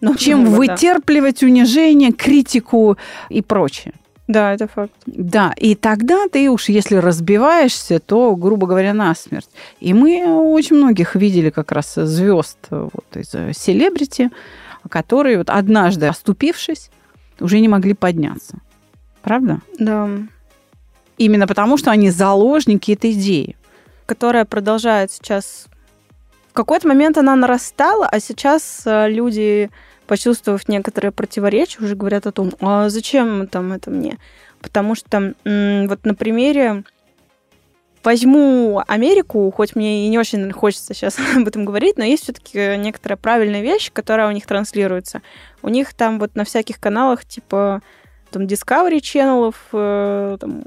ну, 0.01 0.15
чем 0.15 0.47
вытерпливать 0.47 1.41
да. 1.41 1.47
унижение, 1.47 2.13
критику 2.13 2.97
и 3.29 3.43
прочее. 3.43 3.93
Да, 4.31 4.55
это 4.55 4.69
факт. 4.69 4.93
Да, 5.07 5.53
и 5.57 5.75
тогда 5.75 6.29
ты 6.31 6.49
уж, 6.51 6.69
если 6.69 6.95
разбиваешься, 6.95 7.99
то, 7.99 8.37
грубо 8.37 8.69
говоря, 8.69 8.95
насмерть. 8.95 9.49
И 9.81 9.93
мы 9.93 10.25
очень 10.25 10.77
многих 10.77 11.17
видели 11.17 11.51
как 11.51 11.73
раз 11.73 11.95
звезд 11.95 12.59
вот, 12.71 13.17
из 13.17 13.59
селебрити, 13.59 14.31
которые 14.89 15.39
вот 15.39 15.51
однажды 15.51 16.07
оступившись, 16.07 16.91
уже 17.41 17.59
не 17.59 17.67
могли 17.67 17.93
подняться. 17.93 18.59
Правда? 19.23 19.59
Да. 19.81 20.09
Именно 21.19 21.49
потому, 21.49 21.77
что 21.77 21.91
они 21.91 22.11
заложники 22.11 22.93
этой 22.93 23.11
идеи. 23.13 23.57
Которая 24.07 24.45
продолжает 24.45 25.11
сейчас... 25.11 25.67
В 26.51 26.53
какой-то 26.53 26.87
момент 26.87 27.19
она 27.19 27.35
нарастала, 27.35 28.07
а 28.07 28.21
сейчас 28.21 28.83
э, 28.85 29.09
люди 29.09 29.71
почувствовав 30.11 30.69
некоторые 30.69 31.13
противоречия, 31.13 31.85
уже 31.85 31.95
говорят 31.95 32.27
о 32.27 32.33
том, 32.33 32.53
а 32.59 32.89
зачем 32.89 33.47
там 33.47 33.73
это 33.73 33.93
мне? 33.93 34.19
Потому 34.61 34.97
что 34.97 35.35
вот 35.45 36.05
на 36.05 36.15
примере 36.17 36.83
возьму 38.03 38.83
Америку, 38.89 39.49
хоть 39.53 39.77
мне 39.77 40.07
и 40.07 40.09
не 40.09 40.19
очень 40.19 40.51
хочется 40.51 40.95
сейчас 40.95 41.17
об 41.37 41.47
этом 41.47 41.65
говорить, 41.65 41.97
но 41.97 42.03
есть 42.03 42.25
все-таки 42.25 42.77
некоторая 42.77 43.19
правильная 43.19 43.61
вещь, 43.61 43.93
которая 43.93 44.27
у 44.27 44.33
них 44.33 44.47
транслируется. 44.47 45.23
У 45.63 45.69
них 45.69 45.95
там 45.95 46.19
вот 46.19 46.35
на 46.35 46.45
всяких 46.45 46.81
каналах 46.81 47.25
типа 47.25 47.81
там 48.33 48.47
Discovery 48.47 48.99
Channel, 48.99 49.55
э, 49.73 50.39
там, 50.41 50.65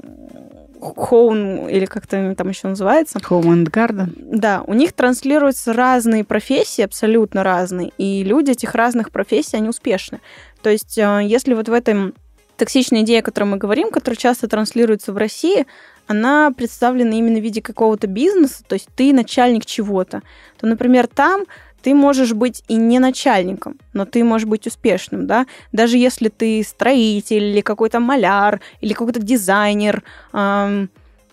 Home, 0.84 1.70
или 1.70 1.86
как-то 1.86 2.34
там 2.34 2.48
еще 2.48 2.68
называется. 2.68 3.18
Home 3.18 3.64
and 3.64 3.70
Garden. 3.70 4.12
Да, 4.16 4.62
у 4.66 4.74
них 4.74 4.92
транслируются 4.92 5.72
разные 5.72 6.24
профессии, 6.24 6.82
абсолютно 6.82 7.42
разные, 7.42 7.92
и 7.98 8.22
люди 8.22 8.50
этих 8.50 8.74
разных 8.74 9.10
профессий, 9.10 9.56
они 9.56 9.68
успешны. 9.68 10.20
То 10.62 10.70
есть, 10.70 10.98
э, 10.98 11.20
если 11.24 11.54
вот 11.54 11.68
в 11.68 11.72
этом 11.72 12.14
токсичной 12.56 13.02
идее, 13.02 13.20
о 13.20 13.22
которой 13.22 13.44
мы 13.44 13.56
говорим, 13.56 13.90
которая 13.90 14.16
часто 14.16 14.48
транслируется 14.48 15.12
в 15.12 15.16
России, 15.16 15.66
она 16.06 16.50
представлена 16.50 17.16
именно 17.16 17.38
в 17.38 17.42
виде 17.42 17.62
какого-то 17.62 18.06
бизнеса, 18.06 18.62
то 18.66 18.74
есть 18.74 18.88
ты 18.94 19.12
начальник 19.12 19.64
чего-то, 19.66 20.22
то, 20.58 20.66
например, 20.66 21.06
там 21.06 21.44
ты 21.84 21.94
можешь 21.94 22.32
быть 22.32 22.64
и 22.66 22.76
не 22.76 22.98
начальником, 22.98 23.76
но 23.92 24.06
ты 24.06 24.24
можешь 24.24 24.48
быть 24.48 24.66
успешным, 24.66 25.26
да, 25.26 25.46
даже 25.70 25.98
если 25.98 26.30
ты 26.30 26.64
строитель 26.66 27.44
или 27.44 27.60
какой-то 27.60 28.00
маляр 28.00 28.62
или 28.80 28.94
какой-то 28.94 29.20
дизайнер. 29.20 30.02
Эм, 30.32 30.88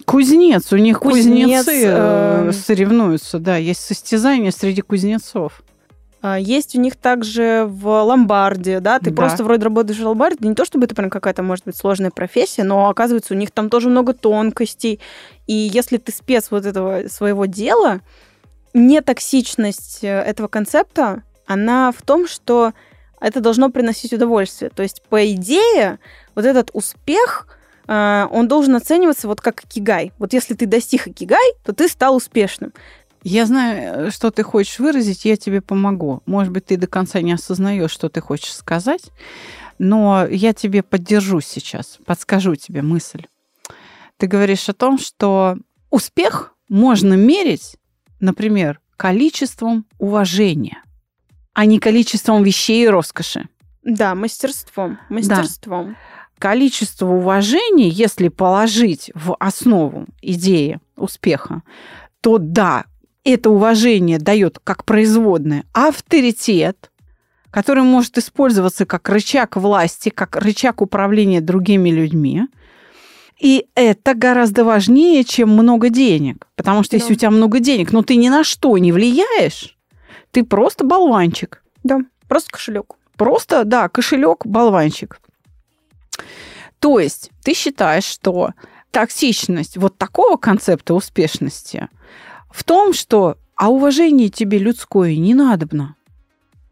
Кузнец, 0.06 0.74
у 0.74 0.78
них 0.78 1.00
кузнец, 1.00 1.66
кузнецы 1.66 1.84
э, 1.86 2.52
соревнуются, 2.52 3.40
да, 3.40 3.56
есть 3.56 3.80
состязания 3.82 4.52
среди 4.52 4.82
кузнецов. 4.82 5.64
А, 6.22 6.38
есть 6.38 6.76
у 6.76 6.82
них 6.82 6.98
также 6.98 7.66
в 7.68 7.88
ломбарде, 8.04 8.82
да, 8.82 9.00
ты 9.00 9.12
да. 9.12 9.16
просто 9.16 9.46
вроде 9.46 9.64
работаешь 9.64 10.00
в 10.00 10.06
ломбарде, 10.06 10.48
не 10.50 10.56
то 10.56 10.66
чтобы 10.66 10.86
это 10.86 10.96
прям 10.96 11.10
какая-то, 11.10 11.44
может 11.44 11.64
быть, 11.66 11.78
сложная 11.78 12.12
профессия, 12.12 12.64
но 12.64 12.90
оказывается, 12.90 13.34
у 13.34 13.38
них 13.38 13.52
там 13.52 13.70
тоже 13.70 13.90
много 13.90 14.14
тонкостей, 14.14 15.00
и 15.48 15.54
если 15.54 15.96
ты 15.98 16.12
спец 16.12 16.48
вот 16.52 16.66
этого 16.66 17.08
своего 17.08 17.46
дела, 17.46 18.02
нетоксичность 18.74 20.04
э, 20.04 20.08
этого 20.08 20.48
концепта, 20.48 21.24
она 21.46 21.92
в 21.92 22.02
том, 22.02 22.28
что 22.28 22.74
это 23.20 23.40
должно 23.40 23.70
приносить 23.70 24.14
удовольствие. 24.14 24.72
То 24.74 24.84
есть, 24.84 25.02
по 25.04 25.32
идее, 25.32 26.00
вот 26.36 26.46
этот 26.46 26.72
успех, 26.74 27.48
э, 27.88 28.28
он 28.32 28.48
должен 28.48 28.76
оцениваться 28.76 29.28
вот 29.28 29.42
как 29.42 29.62
кигай. 29.62 30.12
Вот 30.18 30.34
если 30.34 30.54
ты 30.54 30.66
достиг 30.66 31.14
кигай, 31.14 31.54
то 31.64 31.74
ты 31.74 31.88
стал 31.88 32.16
успешным. 32.16 32.74
Я 33.24 33.46
знаю, 33.46 34.08
э, 34.08 34.12
что 34.12 34.32
ты 34.32 34.44
хочешь 34.44 34.80
выразить, 34.80 35.26
я 35.26 35.38
тебе 35.38 35.62
помогу. 35.62 36.24
Может 36.26 36.52
быть, 36.52 36.66
ты 36.66 36.78
до 36.78 36.88
конца 36.88 37.22
не 37.22 37.34
осознаешь, 37.34 37.92
что 37.92 38.10
ты 38.10 38.22
хочешь 38.22 38.54
сказать, 38.54 39.12
но 39.78 40.26
я 40.28 40.54
тебе 40.54 40.82
поддержу 40.82 41.42
сейчас, 41.42 42.00
подскажу 42.06 42.56
тебе 42.56 42.82
мысль. 42.82 43.26
Ты 44.18 44.28
говоришь 44.28 44.70
о 44.70 44.74
том, 44.74 44.98
что 44.98 45.58
успех 45.90 46.56
можно 46.70 47.14
мерить 47.14 47.78
например, 48.22 48.80
количеством 48.96 49.86
уважения, 49.98 50.82
а 51.54 51.66
не 51.66 51.80
количеством 51.80 52.44
вещей 52.44 52.86
и 52.86 52.88
роскоши. 52.88 53.50
Да, 53.84 54.16
мастерством. 54.16 55.00
Мастерством. 55.10 55.90
Да. 55.90 55.96
Количество 56.40 57.08
уважения, 57.08 57.90
если 57.90 58.30
положить 58.30 59.12
в 59.14 59.36
основу 59.40 60.06
идеи 60.22 60.80
успеха, 60.96 61.64
то 62.22 62.38
да, 62.38 62.86
это 63.24 63.50
уважение 63.50 64.18
дает 64.18 64.60
как 64.64 64.86
производное 64.86 65.66
авторитет, 65.74 66.92
который 67.52 67.84
может 67.84 68.18
использоваться 68.18 68.86
как 68.86 69.10
рычаг 69.10 69.56
власти, 69.56 70.10
как 70.10 70.36
рычаг 70.36 70.82
управления 70.82 71.42
другими 71.42 71.90
людьми– 71.90 72.44
и 73.42 73.66
это 73.74 74.14
гораздо 74.14 74.64
важнее, 74.64 75.24
чем 75.24 75.50
много 75.50 75.90
денег. 75.90 76.48
Потому 76.56 76.84
что 76.84 76.92
да. 76.92 76.98
если 76.98 77.14
у 77.14 77.16
тебя 77.16 77.32
много 77.32 77.60
денег, 77.60 77.92
но 77.92 78.04
ты 78.04 78.16
ни 78.16 78.30
на 78.30 78.44
что 78.44 78.78
не 78.78 78.92
влияешь, 78.92 79.80
ты 80.30 80.44
просто 80.44 80.84
болванчик. 80.86 81.64
Да, 81.84 82.02
просто 82.28 82.52
кошелек. 82.52 82.94
Просто, 83.18 83.66
да, 83.66 83.90
кошелек, 83.90 84.46
болванчик. 84.46 85.20
То 86.78 87.00
есть 87.00 87.32
ты 87.44 87.56
считаешь, 87.56 88.04
что 88.04 88.52
токсичность 88.92 89.76
вот 89.76 89.98
такого 89.98 90.38
концепта 90.38 90.94
успешности 90.94 91.90
в 92.52 92.64
том, 92.64 92.94
что 92.94 93.38
а 93.56 93.70
уважение 93.70 94.30
тебе 94.30 94.60
людское 94.60 95.16
не 95.16 95.34
надобно. 95.34 95.96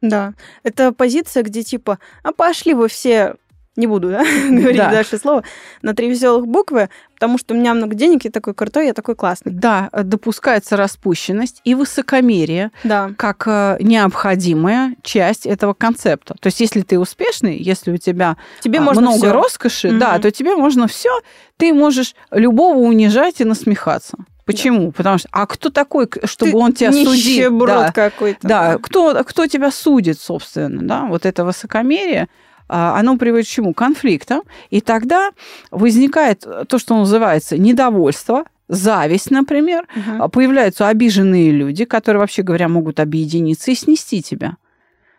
Да, 0.02 0.36
это 0.62 0.92
позиция, 0.92 1.42
где 1.42 1.64
типа, 1.64 1.98
а 2.22 2.32
пошли 2.32 2.76
вы 2.76 2.90
все 2.90 3.38
не 3.80 3.88
буду 3.88 4.10
да, 4.10 4.24
говорить 4.50 4.78
да. 4.78 4.92
дальше 4.92 5.18
слово, 5.18 5.44
на 5.82 5.96
три 5.96 6.10
веселых 6.10 6.48
буквы, 6.48 6.90
потому 7.16 7.38
что 7.38 7.54
у 7.54 7.58
меня 7.58 7.74
много 7.74 7.96
денег, 7.96 8.26
я 8.26 8.32
такой 8.32 8.54
крутой, 8.54 8.88
я 8.88 8.94
такой 8.94 9.16
классный. 9.16 9.52
Да, 9.52 9.90
допускается 9.92 10.78
распущенность 10.78 11.62
и 11.64 11.74
высокомерие 11.74 12.72
да. 12.84 13.12
как 13.18 13.44
э, 13.48 13.78
необходимая 13.80 14.96
часть 15.02 15.46
этого 15.46 15.74
концепта. 15.74 16.36
То 16.40 16.48
есть, 16.48 16.60
если 16.60 16.82
ты 16.82 17.00
успешный, 17.00 17.58
если 17.58 17.92
у 17.92 17.98
тебя 17.98 18.38
тебе 18.60 18.80
а, 18.80 18.82
можно 18.82 19.02
много 19.02 19.18
всё. 19.18 19.34
роскоши, 19.34 19.88
mm-hmm. 19.88 19.98
да, 19.98 20.20
то 20.20 20.32
тебе 20.32 20.56
можно 20.56 20.88
все, 20.88 21.10
ты 21.58 21.74
можешь 21.74 22.16
любого 22.32 22.78
унижать 22.78 23.42
и 23.42 23.46
насмехаться. 23.46 24.18
Почему? 24.50 24.88
Да. 24.88 24.92
Потому 24.94 25.18
что, 25.20 25.30
а 25.32 25.46
кто 25.46 25.70
такой, 25.70 26.10
чтобы 26.24 26.52
Ты 26.52 26.58
он 26.58 26.74
тебя 26.74 26.92
судил? 26.92 27.66
Да, 27.68 27.92
какой-то. 27.92 28.48
Да, 28.48 28.78
кто, 28.80 29.24
кто 29.24 29.46
тебя 29.46 29.70
судит, 29.70 30.20
собственно, 30.20 30.82
да, 30.82 31.06
вот 31.06 31.28
это 31.28 31.46
высокомерие, 31.46 32.30
оно 32.70 33.18
приводит 33.18 33.48
к 33.48 33.50
чему? 33.50 33.74
Конфликтам. 33.74 34.44
И 34.70 34.82
тогда 34.82 35.32
возникает 35.72 36.46
то, 36.68 36.78
что 36.78 36.98
называется 36.98 37.58
недовольство, 37.58 38.46
зависть, 38.70 39.32
например. 39.32 39.88
Угу. 39.96 40.30
Появляются 40.30 40.88
обиженные 40.88 41.52
люди, 41.52 41.86
которые, 41.86 42.22
вообще 42.22 42.44
говоря, 42.44 42.70
могут 42.70 43.00
объединиться 43.00 43.72
и 43.72 43.76
снести 43.76 44.22
тебя. 44.22 44.56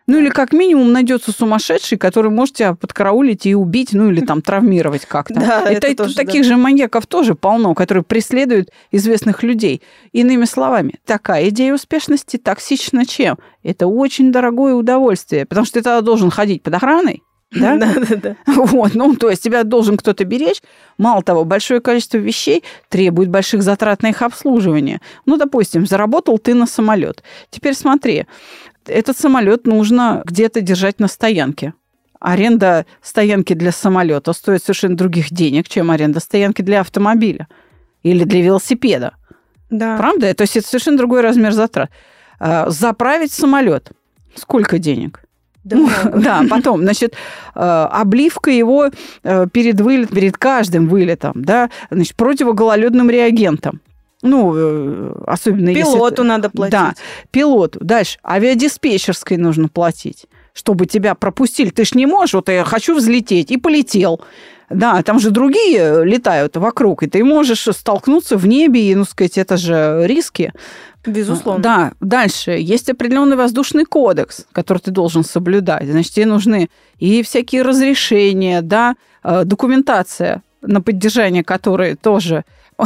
Ну 0.07 0.19
или 0.19 0.29
как 0.29 0.51
минимум 0.51 0.91
найдется 0.91 1.31
сумасшедший, 1.31 1.97
который 1.97 2.31
может 2.31 2.55
тебя 2.55 2.73
подкараулить 2.73 3.45
и 3.45 3.55
убить, 3.55 3.93
ну 3.93 4.09
или 4.09 4.21
там 4.21 4.41
травмировать 4.41 5.05
как-то. 5.05 5.35
Да, 5.35 5.61
это, 5.69 5.87
это 5.87 6.03
тоже, 6.03 6.15
таких 6.15 6.41
да. 6.41 6.49
же 6.49 6.57
маньяков 6.57 7.05
тоже 7.05 7.35
полно, 7.35 7.75
которые 7.75 8.03
преследуют 8.03 8.71
известных 8.91 9.43
людей. 9.43 9.81
Иными 10.11 10.45
словами, 10.45 10.95
такая 11.05 11.49
идея 11.49 11.73
успешности 11.73 12.37
токсична 12.37 13.05
чем? 13.05 13.37
Это 13.63 13.87
очень 13.87 14.31
дорогое 14.31 14.73
удовольствие, 14.73 15.45
потому 15.45 15.65
что 15.65 15.75
ты 15.75 15.83
тогда 15.83 16.01
должен 16.01 16.31
ходить 16.31 16.63
под 16.63 16.73
охраной, 16.73 17.21
да? 17.51 17.75
Да, 17.75 17.93
да, 17.95 18.15
да. 18.15 18.35
Вот, 18.47 18.95
ну, 18.95 19.15
то 19.15 19.29
есть 19.29 19.43
тебя 19.43 19.63
должен 19.63 19.97
кто-то 19.97 20.23
беречь. 20.23 20.61
Мало 20.97 21.21
того, 21.21 21.43
большое 21.43 21.81
количество 21.81 22.17
вещей 22.17 22.63
требует 22.89 23.29
больших 23.29 23.61
затрат 23.61 24.03
на 24.03 24.09
их 24.09 24.21
обслуживание. 24.21 25.01
Ну, 25.25 25.37
допустим, 25.37 25.85
заработал 25.85 26.39
ты 26.39 26.53
на 26.53 26.65
самолет. 26.65 27.23
Теперь 27.49 27.73
смотри, 27.73 28.25
этот 28.85 29.17
самолет 29.17 29.67
нужно 29.67 30.21
где-то 30.25 30.61
держать 30.61 30.99
на 30.99 31.07
стоянке. 31.07 31.73
Аренда 32.19 32.85
стоянки 33.01 33.53
для 33.53 33.71
самолета 33.71 34.33
стоит 34.33 34.61
совершенно 34.61 34.95
других 34.95 35.31
денег, 35.31 35.67
чем 35.67 35.89
аренда 35.89 36.19
стоянки 36.19 36.61
для 36.61 36.81
автомобиля 36.81 37.47
или 38.03 38.23
для 38.23 38.41
велосипеда. 38.41 39.15
Да. 39.71 39.97
Правда? 39.97 40.33
То 40.33 40.43
есть 40.43 40.55
это 40.55 40.67
совершенно 40.67 40.97
другой 40.97 41.21
размер 41.21 41.51
затрат. 41.51 41.89
А, 42.39 42.69
заправить 42.69 43.31
самолет. 43.31 43.91
Сколько 44.35 44.77
денег? 44.77 45.21
Да, 45.63 45.75
ну, 45.75 45.89
да, 46.15 46.43
потом, 46.49 46.81
значит, 46.81 47.13
э, 47.53 47.59
обливка 47.59 48.49
его 48.49 48.89
э, 49.23 49.47
перед 49.51 49.79
вылетом, 49.79 50.15
перед 50.15 50.37
каждым 50.37 50.87
вылетом, 50.87 51.33
да, 51.35 51.69
значит, 51.91 52.15
противогололедным 52.15 53.09
реагентом. 53.09 53.79
Ну, 54.23 54.53
э, 54.55 55.13
особенно 55.27 55.73
Пилоту 55.73 56.23
если... 56.23 56.27
надо 56.27 56.49
платить. 56.49 56.71
Да, 56.71 56.93
пилоту. 57.31 57.79
Дальше, 57.81 58.19
авиадиспетчерской 58.23 59.37
нужно 59.37 59.67
платить, 59.67 60.25
чтобы 60.53 60.85
тебя 60.85 61.15
пропустили. 61.15 61.69
Ты 61.69 61.85
ж 61.85 61.93
не 61.93 62.05
можешь, 62.05 62.33
вот 62.33 62.49
я 62.49 62.63
хочу 62.63 62.95
взлететь, 62.95 63.51
и 63.51 63.57
полетел. 63.57 64.21
Да, 64.69 65.03
там 65.03 65.19
же 65.19 65.31
другие 65.31 66.05
летают 66.05 66.55
вокруг, 66.55 67.03
и 67.03 67.07
ты 67.07 67.23
можешь 67.23 67.67
столкнуться 67.71 68.37
в 68.37 68.47
небе, 68.47 68.91
и, 68.91 68.95
ну, 68.95 69.03
сказать, 69.03 69.37
это 69.37 69.57
же 69.57 70.03
риски. 70.05 70.53
Безусловно. 71.05 71.63
Да, 71.63 71.91
дальше. 71.99 72.51
Есть 72.51 72.89
определенный 72.89 73.35
воздушный 73.35 73.85
кодекс, 73.85 74.45
который 74.51 74.79
ты 74.79 74.91
должен 74.91 75.23
соблюдать. 75.23 75.87
Значит, 75.87 76.13
тебе 76.13 76.25
нужны 76.27 76.69
и 76.99 77.23
всякие 77.23 77.63
разрешения, 77.63 78.61
да, 78.61 78.95
э, 79.23 79.43
документация 79.45 80.43
на 80.61 80.81
поддержание 80.81 81.43
которой 81.43 81.95
тоже 81.95 82.45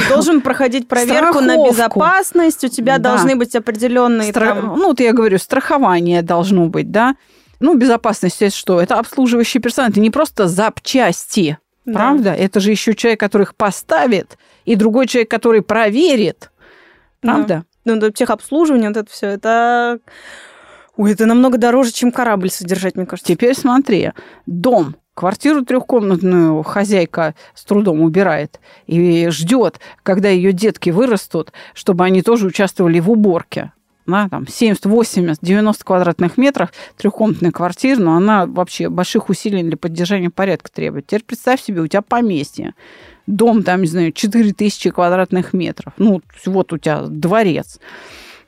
должен 0.09 0.41
проходить 0.41 0.87
проверку 0.87 1.39
Страховку. 1.39 1.41
на 1.41 1.69
безопасность, 1.69 2.63
у 2.63 2.67
тебя 2.67 2.97
да. 2.97 3.11
должны 3.11 3.35
быть 3.35 3.55
определенные 3.55 4.31
Стра... 4.31 4.55
там... 4.55 4.75
Ну, 4.77 4.87
вот 4.87 4.99
я 4.99 5.13
говорю, 5.13 5.37
страхование 5.37 6.21
должно 6.21 6.67
быть, 6.67 6.91
да. 6.91 7.15
Ну, 7.59 7.75
безопасность 7.77 8.41
это 8.41 8.55
что? 8.55 8.81
Это 8.81 8.99
обслуживающий 8.99 9.59
персонал, 9.59 9.91
это 9.91 9.99
не 9.99 10.09
просто 10.09 10.47
запчасти, 10.47 11.57
да. 11.85 11.93
правда? 11.93 12.33
Это 12.33 12.59
же 12.59 12.71
еще 12.71 12.93
человек, 12.93 13.19
который 13.19 13.43
их 13.43 13.55
поставит, 13.55 14.37
и 14.65 14.75
другой 14.75 15.07
человек, 15.07 15.29
который 15.29 15.61
проверит, 15.61 16.51
правда? 17.21 17.47
Да. 17.47 17.63
Ну, 17.85 18.11
техобслуживание, 18.11 18.89
вот 18.89 18.97
это 18.97 19.11
все, 19.11 19.27
это... 19.27 19.99
Ой, 20.97 21.11
это 21.11 21.25
намного 21.25 21.57
дороже, 21.57 21.91
чем 21.91 22.11
корабль 22.11 22.49
содержать, 22.49 22.95
мне 22.95 23.05
кажется. 23.05 23.33
Теперь 23.33 23.55
смотри, 23.55 24.11
дом 24.45 24.95
Квартиру 25.15 25.63
трехкомнатную 25.63 26.61
хозяйка 26.63 27.35
с 27.53 27.63
трудом 27.63 28.01
убирает 28.01 28.59
и 28.85 29.29
ждет, 29.29 29.79
когда 30.03 30.27
ее 30.27 30.51
детки 30.51 30.89
вырастут, 30.89 31.53
чтобы 31.73 32.03
они 32.03 32.21
тоже 32.21 32.47
участвовали 32.47 32.99
в 32.99 33.09
уборке. 33.09 33.71
Да, 34.05 34.27
там 34.29 34.45
70, 34.45 34.85
80, 34.85 35.39
90 35.41 35.85
квадратных 35.85 36.37
метров 36.37 36.73
трехкомнатная 36.97 37.51
квартира, 37.51 37.99
но 37.99 38.17
она 38.17 38.45
вообще 38.45 38.89
больших 38.89 39.29
усилий 39.29 39.63
для 39.63 39.77
поддержания 39.77 40.29
порядка 40.29 40.69
требует. 40.69 41.07
Теперь 41.07 41.23
представь 41.23 41.61
себе, 41.61 41.81
у 41.81 41.87
тебя 41.87 42.01
поместье, 42.01 42.75
дом 43.27 43.63
там, 43.63 43.81
не 43.81 43.87
знаю, 43.87 44.11
4000 44.11 44.91
квадратных 44.91 45.53
метров, 45.53 45.93
ну, 45.97 46.21
вот 46.45 46.73
у 46.73 46.77
тебя 46.77 47.03
дворец. 47.07 47.79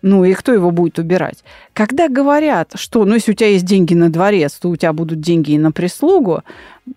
Ну 0.04 0.24
и 0.24 0.34
кто 0.34 0.54
его 0.54 0.72
будет 0.72 1.00
убирать? 1.00 1.44
Когда 1.74 2.08
говорят, 2.08 2.74
что, 2.76 3.04
ну, 3.04 3.16
если 3.16 3.32
у 3.32 3.36
тебя 3.36 3.50
есть 3.50 3.66
деньги 3.66 3.96
на 3.96 4.12
дворец, 4.12 4.54
то 4.54 4.70
у 4.70 4.76
тебя 4.76 4.94
будут 4.94 5.22
деньги 5.22 5.52
и 5.52 5.58
на 5.58 5.72
прислугу, 5.72 6.44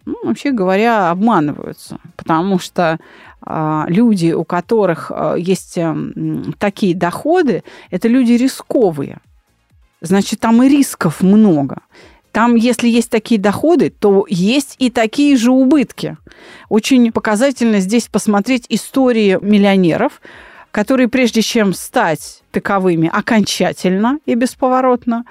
ну, 0.05 0.17
вообще 0.23 0.53
говоря, 0.53 1.11
обманываются. 1.11 1.99
Потому 2.17 2.59
что 2.59 2.99
э, 3.45 3.85
люди, 3.89 4.33
у 4.33 4.45
которых 4.45 5.11
э, 5.15 5.37
есть 5.39 5.79
э, 5.79 5.97
такие 6.59 6.95
доходы, 6.95 7.65
это 7.91 8.07
люди 8.07 8.33
рисковые. 8.33 9.19
Значит, 10.03 10.41
там 10.41 10.63
и 10.63 10.69
рисков 10.69 11.23
много. 11.23 11.79
Там, 12.33 12.55
если 12.55 12.89
есть 12.89 13.11
такие 13.11 13.41
доходы, 13.41 13.91
то 13.91 14.25
есть 14.29 14.77
и 14.79 14.91
такие 14.91 15.37
же 15.37 15.51
убытки. 15.51 16.17
Очень 16.69 17.11
показательно 17.11 17.81
здесь 17.81 18.07
посмотреть 18.07 18.67
истории 18.69 19.39
миллионеров, 19.41 20.21
которые 20.71 21.09
прежде 21.09 21.43
чем 21.43 21.75
стать 21.75 22.43
таковыми 22.53 23.11
окончательно 23.13 24.21
и 24.27 24.35
бесповоротно, 24.35 25.25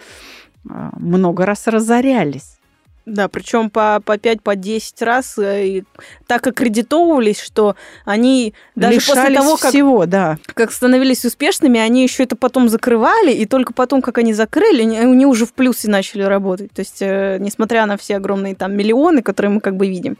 а, 0.70 0.92
много 0.98 1.46
раз 1.46 1.68
разорялись. 1.68 2.59
Да, 3.06 3.28
причем 3.28 3.70
по, 3.70 4.02
по 4.06 4.18
5, 4.18 4.42
по 4.44 4.56
10 4.56 5.02
раз 5.02 5.38
э, 5.40 5.68
и 5.68 5.84
так 6.28 6.46
аккредитовывались, 6.46 7.40
что 7.40 7.76
они 8.06 8.54
даже 8.76 8.96
Лишались 8.96 9.22
после 9.22 9.36
того, 9.36 9.58
как, 9.58 9.72
всего, 9.72 10.06
да. 10.06 10.38
как 10.54 10.72
становились 10.72 11.26
успешными, 11.26 11.80
они 11.80 12.04
еще 12.04 12.24
это 12.24 12.36
потом 12.36 12.70
закрывали, 12.70 13.32
и 13.32 13.46
только 13.46 13.74
потом, 13.74 14.02
как 14.02 14.20
они 14.20 14.34
закрыли, 14.34 14.82
они, 14.82 15.00
они 15.00 15.26
уже 15.26 15.46
в 15.46 15.54
плюсе 15.54 15.90
начали 15.90 16.22
работать. 16.22 16.72
То 16.72 16.82
есть, 16.82 17.02
э, 17.02 17.38
несмотря 17.40 17.86
на 17.88 17.98
все 17.98 18.18
огромные 18.18 18.54
там 18.54 18.76
миллионы, 18.76 19.24
которые 19.24 19.54
мы 19.54 19.62
как 19.62 19.76
бы 19.76 19.88
видим. 19.88 20.18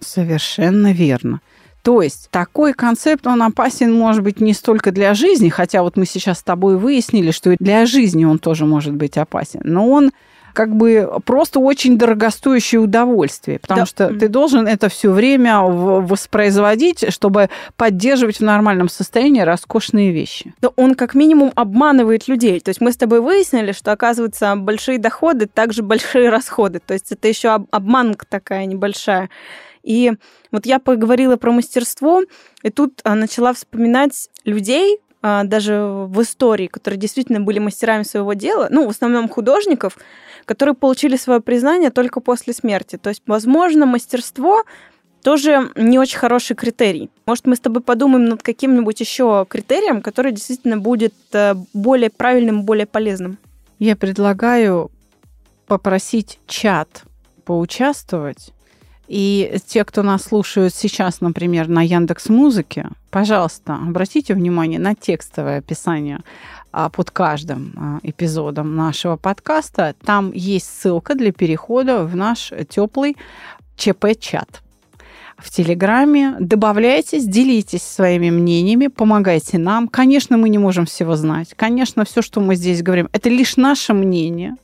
Совершенно 0.00 0.92
верно. 0.92 1.40
То 1.82 2.00
есть 2.00 2.28
такой 2.30 2.72
концепт, 2.72 3.26
он 3.26 3.42
опасен, 3.42 3.92
может 3.92 4.22
быть, 4.22 4.40
не 4.40 4.54
столько 4.54 4.90
для 4.90 5.12
жизни, 5.12 5.50
хотя 5.50 5.82
вот 5.82 5.98
мы 5.98 6.06
сейчас 6.06 6.38
с 6.38 6.42
тобой 6.42 6.78
выяснили, 6.78 7.30
что 7.30 7.50
и 7.50 7.56
для 7.58 7.84
жизни 7.84 8.24
он 8.24 8.38
тоже 8.38 8.64
может 8.64 8.94
быть 8.94 9.18
опасен, 9.18 9.60
но 9.64 9.88
он 9.90 10.10
как 10.54 10.74
бы 10.74 11.10
просто 11.26 11.60
очень 11.60 11.98
дорогостоящее 11.98 12.80
удовольствие, 12.80 13.58
потому 13.58 13.80
да. 13.80 13.86
что 13.86 14.08
ты 14.08 14.28
должен 14.28 14.66
это 14.66 14.88
все 14.88 15.10
время 15.10 15.60
воспроизводить, 15.60 17.12
чтобы 17.12 17.50
поддерживать 17.76 18.38
в 18.38 18.42
нормальном 18.42 18.88
состоянии 18.88 19.40
роскошные 19.40 20.12
вещи. 20.12 20.54
Да 20.62 20.70
он 20.76 20.94
как 20.94 21.14
минимум 21.14 21.52
обманывает 21.54 22.28
людей. 22.28 22.60
То 22.60 22.70
есть 22.70 22.80
мы 22.80 22.92
с 22.92 22.96
тобой 22.96 23.20
выяснили, 23.20 23.72
что 23.72 23.92
оказывается 23.92 24.54
большие 24.56 24.98
доходы 24.98 25.46
также 25.46 25.82
большие 25.82 26.30
расходы. 26.30 26.80
То 26.80 26.94
есть 26.94 27.12
это 27.12 27.28
еще 27.28 27.50
обманка 27.70 28.24
такая 28.28 28.64
небольшая. 28.66 29.28
И 29.82 30.12
вот 30.50 30.64
я 30.64 30.78
поговорила 30.78 31.36
про 31.36 31.52
мастерство, 31.52 32.22
и 32.62 32.70
тут 32.70 33.00
а, 33.04 33.14
начала 33.14 33.52
вспоминать 33.52 34.30
людей, 34.44 34.98
даже 35.24 36.06
в 36.06 36.20
истории, 36.20 36.66
которые 36.66 37.00
действительно 37.00 37.40
были 37.40 37.58
мастерами 37.58 38.02
своего 38.02 38.34
дела, 38.34 38.68
ну, 38.70 38.86
в 38.86 38.90
основном 38.90 39.28
художников, 39.28 39.96
которые 40.44 40.74
получили 40.74 41.16
свое 41.16 41.40
признание 41.40 41.90
только 41.90 42.20
после 42.20 42.52
смерти. 42.52 42.96
То 42.96 43.08
есть, 43.08 43.22
возможно, 43.26 43.86
мастерство 43.86 44.64
тоже 45.22 45.70
не 45.76 45.98
очень 45.98 46.18
хороший 46.18 46.54
критерий. 46.54 47.10
Может, 47.26 47.46
мы 47.46 47.56
с 47.56 47.60
тобой 47.60 47.82
подумаем 47.82 48.26
над 48.26 48.42
каким-нибудь 48.42 49.00
еще 49.00 49.46
критерием, 49.48 50.02
который 50.02 50.32
действительно 50.32 50.76
будет 50.76 51.14
э, 51.32 51.54
более 51.72 52.10
правильным, 52.10 52.64
более 52.64 52.86
полезным. 52.86 53.38
Я 53.78 53.96
предлагаю 53.96 54.90
попросить 55.66 56.38
чат 56.46 57.04
поучаствовать 57.46 58.53
и 59.06 59.58
те, 59.66 59.84
кто 59.84 60.02
нас 60.02 60.24
слушают 60.24 60.74
сейчас, 60.74 61.20
например, 61.20 61.68
на 61.68 61.82
Яндекс 61.82 62.28
Музыке, 62.28 62.88
пожалуйста, 63.10 63.74
обратите 63.74 64.34
внимание 64.34 64.78
на 64.78 64.94
текстовое 64.94 65.58
описание 65.58 66.20
а, 66.72 66.88
под 66.88 67.10
каждым 67.10 67.72
а, 67.76 67.98
эпизодом 68.02 68.76
нашего 68.76 69.16
подкаста. 69.16 69.94
Там 70.04 70.32
есть 70.32 70.66
ссылка 70.66 71.14
для 71.14 71.32
перехода 71.32 72.04
в 72.04 72.16
наш 72.16 72.52
теплый 72.68 73.16
ЧП-чат 73.76 74.62
в 75.36 75.50
Телеграме. 75.50 76.36
Добавляйтесь, 76.40 77.26
делитесь 77.26 77.82
своими 77.82 78.30
мнениями, 78.30 78.86
помогайте 78.86 79.58
нам. 79.58 79.88
Конечно, 79.88 80.36
мы 80.36 80.48
не 80.48 80.58
можем 80.58 80.86
всего 80.86 81.16
знать. 81.16 81.54
Конечно, 81.54 82.04
все, 82.04 82.22
что 82.22 82.40
мы 82.40 82.54
здесь 82.54 82.82
говорим, 82.82 83.08
это 83.12 83.28
лишь 83.28 83.56
наше 83.56 83.92
мнение. 83.92 84.56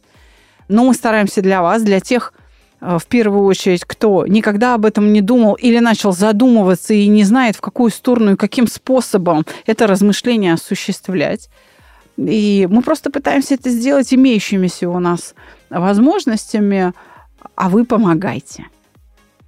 Но 0.68 0.85
мы 0.85 0.94
стараемся 0.94 1.42
для 1.42 1.62
вас, 1.62 1.83
для 1.83 2.00
тех 2.00 2.33
в 2.81 3.07
первую 3.07 3.45
очередь, 3.45 3.85
кто 3.85 4.27
никогда 4.27 4.75
об 4.75 4.87
этом 4.87 5.12
не 5.12 5.21
думал 5.21 5.55
или 5.55 5.79
начал 5.79 6.12
задумываться 6.12 6.95
и 6.95 7.07
не 7.09 7.25
знает, 7.25 7.57
в 7.57 7.61
какую 7.61 7.90
сторону 7.90 8.33
и 8.33 8.37
каким 8.37 8.66
способом 8.66 9.45
это 9.66 9.87
размышление 9.87 10.55
осуществлять. 10.55 11.51
И 12.16 12.66
мы 12.71 12.83
просто 12.83 13.11
пытаемся 13.11 13.55
это 13.55 13.71
сделать 13.71 14.12
имеющимися 14.12 14.88
у 14.88 14.99
нас 14.99 15.35
возможностями, 15.69 16.93
а 17.55 17.69
вы 17.69 17.85
помогайте. 17.85 18.66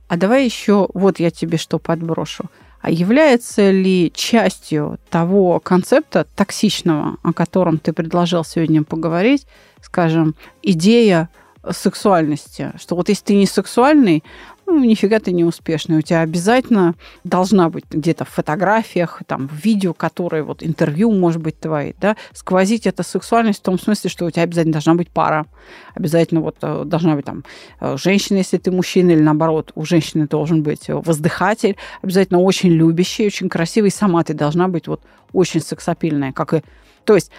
А 0.09 0.17
давай 0.17 0.45
еще, 0.45 0.89
вот 0.93 1.19
я 1.19 1.31
тебе 1.31 1.59
что 1.59 1.79
подброшу. 1.79 2.45
А 2.83 2.91
является 2.91 3.71
ли 3.71 4.13
частью 4.15 4.99
того 5.09 5.61
концепта 5.61 6.27
токсичного, 6.35 7.17
о 7.23 7.33
котором 7.33 7.79
ты 7.79 7.93
предложил 7.93 8.45
сегодня 8.45 8.83
поговорить, 8.83 9.47
скажем, 9.81 10.35
идея 10.63 11.29
сексуальности, 11.71 12.73
что 12.77 12.97
вот 12.97 13.09
если 13.09 13.25
ты 13.25 13.35
не 13.35 13.47
сексуальный, 13.47 14.25
ну, 14.67 14.83
нифига 14.85 15.19
ты 15.19 15.33
не 15.33 15.45
успешный. 15.45 15.99
У 15.99 16.03
тебя 16.03 16.21
обязательно 16.21 16.95
должна 17.25 17.69
быть 17.69 17.85
где-то 17.91 18.25
в 18.25 18.29
фотографиях, 18.29 19.23
там, 19.27 19.49
в 19.49 19.65
видео, 19.65 19.93
которые, 19.93 20.43
вот, 20.45 20.63
интервью, 20.63 21.13
может 21.13 21.43
быть, 21.43 21.59
твои, 21.59 21.93
да, 22.01 22.17
сквозить 22.33 22.87
эта 22.87 23.03
сексуальность 23.03 23.61
в 23.61 23.63
том 23.63 23.79
смысле, 23.79 24.09
что 24.09 24.25
у 24.25 24.31
тебя 24.31 24.45
обязательно 24.45 24.73
должна 24.73 24.95
быть 24.95 25.11
пара, 25.11 25.47
обязательно 25.95 26.41
вот 26.41 26.57
э, 26.63 26.85
должна 26.87 27.17
быть 27.17 27.25
там 27.25 27.45
э, 27.81 27.97
женщина, 27.99 28.39
если 28.39 28.57
ты 28.57 28.71
мужчина, 28.71 29.11
или 29.11 29.21
наоборот, 29.21 29.73
у 29.75 29.85
женщины 29.85 30.27
должен 30.27 30.63
быть 30.63 30.89
воздыхатель, 30.89 31.77
обязательно 32.01 32.41
очень 32.41 32.71
любящий, 32.71 33.27
очень 33.27 33.49
красивый, 33.49 33.91
сама 33.91 34.25
ты 34.25 34.33
должна 34.33 34.69
быть 34.69 34.87
вот 34.89 35.03
очень 35.33 35.61
сексапильная, 35.61 36.33
как 36.33 36.55
и... 36.55 36.63
То 37.05 37.15
есть 37.15 37.31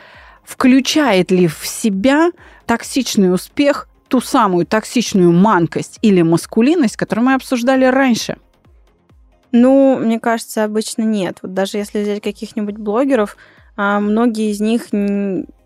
включает 0.44 1.32
ли 1.32 1.48
в 1.48 1.66
себя 1.66 2.32
токсичный 2.66 3.34
успех 3.34 3.88
ту 4.14 4.22
самую 4.22 4.68
токсичную 4.68 5.32
манкость 5.32 5.98
или 6.04 6.22
маскулинность, 6.22 6.98
которую 6.98 7.26
мы 7.26 7.34
обсуждали 7.34 7.86
раньше? 7.86 8.38
Ну, 9.52 9.98
мне 9.98 10.20
кажется, 10.20 10.64
обычно 10.64 11.02
нет. 11.02 11.40
Вот 11.42 11.56
даже 11.56 11.80
если 11.80 12.04
взять 12.04 12.22
каких-нибудь 12.22 12.78
блогеров, 12.78 13.38
а, 13.76 14.00
многие 14.00 14.52
из 14.52 14.62
них 14.62 14.90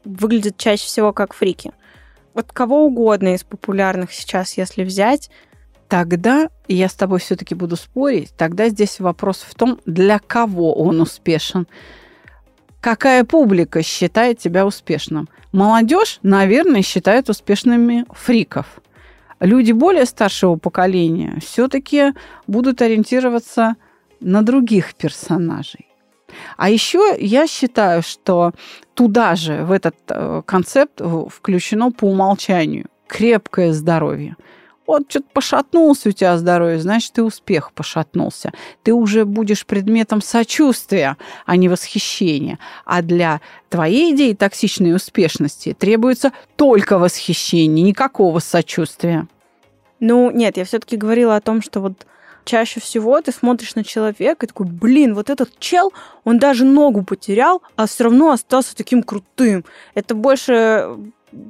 выглядят 0.06 0.56
чаще 0.56 0.86
всего 0.86 1.12
как 1.12 1.34
фрики. 1.34 1.74
Вот 2.34 2.54
кого 2.54 2.86
угодно 2.86 3.34
из 3.34 3.44
популярных 3.44 4.14
сейчас, 4.14 4.56
если 4.56 4.86
взять, 4.86 5.30
тогда 5.90 6.48
я 6.70 6.88
с 6.88 6.94
тобой 6.94 7.20
все-таки 7.20 7.54
буду 7.54 7.76
спорить, 7.76 8.32
тогда 8.38 8.70
здесь 8.70 9.02
вопрос 9.02 9.46
в 9.46 9.56
том, 9.56 9.82
для 9.86 10.20
кого 10.20 10.74
он 10.74 11.02
успешен. 11.02 11.68
Какая 12.82 13.24
публика 13.24 13.82
считает 13.84 14.40
тебя 14.40 14.66
успешным? 14.66 15.28
Молодежь, 15.52 16.20
наверное, 16.24 16.82
считает 16.82 17.30
успешными 17.30 18.06
фриков. 18.12 18.82
Люди 19.40 19.72
более 19.72 20.06
старшего 20.06 20.56
поколения 20.56 21.40
все-таки 21.42 22.14
будут 22.48 22.82
ориентироваться 22.82 23.76
на 24.20 24.42
других 24.42 24.96
персонажей. 24.96 25.88
А 26.58 26.70
еще 26.70 27.16
я 27.20 27.48
считаю, 27.48 28.02
что 28.02 28.52
туда 28.94 29.36
же, 29.36 29.64
в 29.64 29.72
этот 29.72 29.96
э, 30.10 30.42
концепт 30.46 31.02
включено 31.30 31.92
по 31.92 32.06
умолчанию 32.06 32.88
крепкое 33.08 33.74
здоровье. 33.74 34.36
Вот 34.88 35.04
что-то 35.10 35.28
пошатнулся 35.34 36.10
у 36.10 36.12
тебя 36.14 36.38
здоровье, 36.38 36.80
значит, 36.80 37.12
ты 37.12 37.24
успех 37.24 37.74
пошатнулся. 37.74 38.54
Ты 38.84 38.94
уже 38.94 39.26
будешь 39.26 39.66
предметом 39.66 40.22
сочувствия, 40.22 41.18
а 41.46 41.58
не 41.58 41.68
восхищения. 41.68 42.58
А 42.86 43.02
для 43.02 43.42
твоей 43.70 44.16
идеи 44.16 44.32
токсичной 44.32 44.96
успешности 44.96 45.76
требуется 45.78 46.32
только 46.56 46.98
восхищение, 46.98 47.84
никакого 47.84 48.40
сочувствия. 48.40 49.28
Ну, 50.00 50.32
нет, 50.32 50.56
я 50.56 50.64
все-таки 50.64 50.96
говорила 50.96 51.36
о 51.36 51.42
том, 51.42 51.62
что 51.62 51.82
вот 51.82 52.06
чаще 52.46 52.80
всего 52.80 53.20
ты 53.20 53.34
смотришь 53.34 53.76
на 53.76 53.84
человека 53.84 54.46
и 54.46 54.48
такой, 54.48 54.68
блин, 54.68 55.16
вот 55.16 55.30
этот 55.30 55.60
чел, 55.60 55.92
он 56.24 56.40
даже 56.40 56.64
ногу 56.64 57.04
потерял, 57.04 57.62
а 57.76 57.88
все 57.88 58.06
равно 58.06 58.32
остался 58.32 58.74
таким 58.76 59.04
крутым. 59.04 59.66
Это 59.96 60.16
больше 60.16 60.98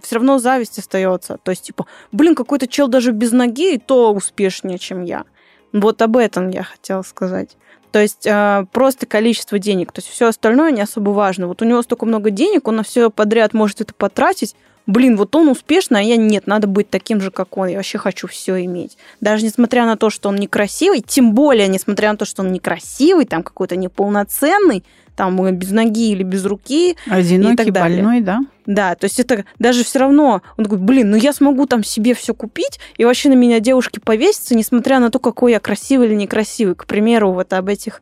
все 0.03 0.15
равно 0.15 0.39
зависть 0.39 0.79
остается. 0.79 1.37
То 1.43 1.51
есть, 1.51 1.63
типа, 1.63 1.85
блин, 2.11 2.35
какой-то 2.35 2.67
чел 2.67 2.87
даже 2.87 3.11
без 3.11 3.31
ноги, 3.31 3.75
и 3.75 3.77
то 3.77 4.13
успешнее, 4.13 4.77
чем 4.77 5.03
я. 5.03 5.25
Вот 5.73 6.01
об 6.01 6.17
этом 6.17 6.49
я 6.49 6.63
хотела 6.63 7.01
сказать. 7.01 7.57
То 7.91 7.99
есть 7.99 8.25
э, 8.25 8.65
просто 8.71 9.05
количество 9.05 9.59
денег. 9.59 9.91
То 9.91 9.99
есть 9.99 10.09
все 10.09 10.27
остальное 10.27 10.71
не 10.71 10.81
особо 10.81 11.11
важно. 11.11 11.47
Вот 11.47 11.61
у 11.61 11.65
него 11.65 11.81
столько 11.81 12.05
много 12.05 12.29
денег, 12.29 12.67
он 12.67 12.77
на 12.77 12.83
все 12.83 13.09
подряд 13.09 13.53
может 13.53 13.81
это 13.81 13.93
потратить. 13.93 14.55
Блин, 14.87 15.17
вот 15.17 15.35
он 15.35 15.49
успешный, 15.49 15.99
а 15.99 16.03
я 16.03 16.15
нет, 16.15 16.47
надо 16.47 16.65
быть 16.65 16.89
таким 16.89 17.19
же, 17.19 17.29
как 17.29 17.57
он. 17.57 17.67
Я 17.67 17.75
вообще 17.75 17.97
хочу 17.97 18.27
все 18.27 18.63
иметь. 18.63 18.97
Даже 19.19 19.45
несмотря 19.45 19.85
на 19.85 19.97
то, 19.97 20.09
что 20.09 20.29
он 20.29 20.37
некрасивый, 20.37 21.01
тем 21.01 21.33
более 21.33 21.67
несмотря 21.67 22.11
на 22.11 22.17
то, 22.17 22.23
что 22.25 22.41
он 22.41 22.53
некрасивый, 22.53 23.25
там 23.25 23.43
какой-то 23.43 23.75
неполноценный, 23.75 24.83
там 25.17 25.35
без 25.55 25.71
ноги 25.71 26.11
или 26.11 26.23
без 26.23 26.45
руки. 26.45 26.95
Одинокий, 27.07 27.53
и 27.53 27.57
так 27.57 27.71
далее. 27.73 28.01
больной, 28.01 28.21
да? 28.21 28.39
Да, 28.65 28.95
то 28.95 29.05
есть 29.05 29.19
это 29.19 29.45
даже 29.59 29.83
все 29.83 29.99
равно, 29.99 30.41
он 30.57 30.63
такой, 30.63 30.77
блин, 30.77 31.09
ну 31.09 31.17
я 31.17 31.33
смогу 31.33 31.65
там 31.65 31.83
себе 31.83 32.13
все 32.13 32.33
купить, 32.33 32.79
и 32.97 33.03
вообще 33.03 33.29
на 33.29 33.33
меня 33.33 33.59
девушки 33.59 33.99
повесятся, 33.99 34.55
несмотря 34.55 34.99
на 34.99 35.09
то, 35.09 35.19
какой 35.19 35.51
я 35.53 35.59
красивый 35.59 36.07
или 36.07 36.15
некрасивый. 36.15 36.75
К 36.75 36.85
примеру, 36.85 37.31
вот 37.31 37.51
об 37.53 37.67
этих 37.67 38.01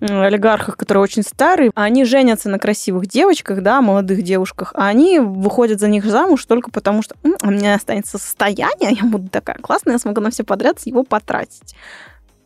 олигархах, 0.00 0.76
которые 0.76 1.02
очень 1.02 1.22
старые, 1.22 1.70
они 1.74 2.04
женятся 2.04 2.48
на 2.48 2.58
красивых 2.58 3.06
девочках, 3.06 3.62
да, 3.62 3.80
молодых 3.80 4.22
девушках, 4.22 4.72
а 4.74 4.88
они 4.88 5.18
выходят 5.18 5.80
за 5.80 5.88
них 5.88 6.04
замуж 6.04 6.44
только 6.44 6.70
потому, 6.70 7.02
что 7.02 7.16
у 7.42 7.50
меня 7.50 7.74
останется 7.74 8.18
состояние, 8.18 8.98
я 9.00 9.04
буду 9.04 9.28
такая 9.28 9.56
классная, 9.56 9.94
я 9.94 9.98
смогу 9.98 10.20
на 10.20 10.30
все 10.30 10.44
подряд 10.44 10.78
его 10.84 11.04
потратить. 11.04 11.74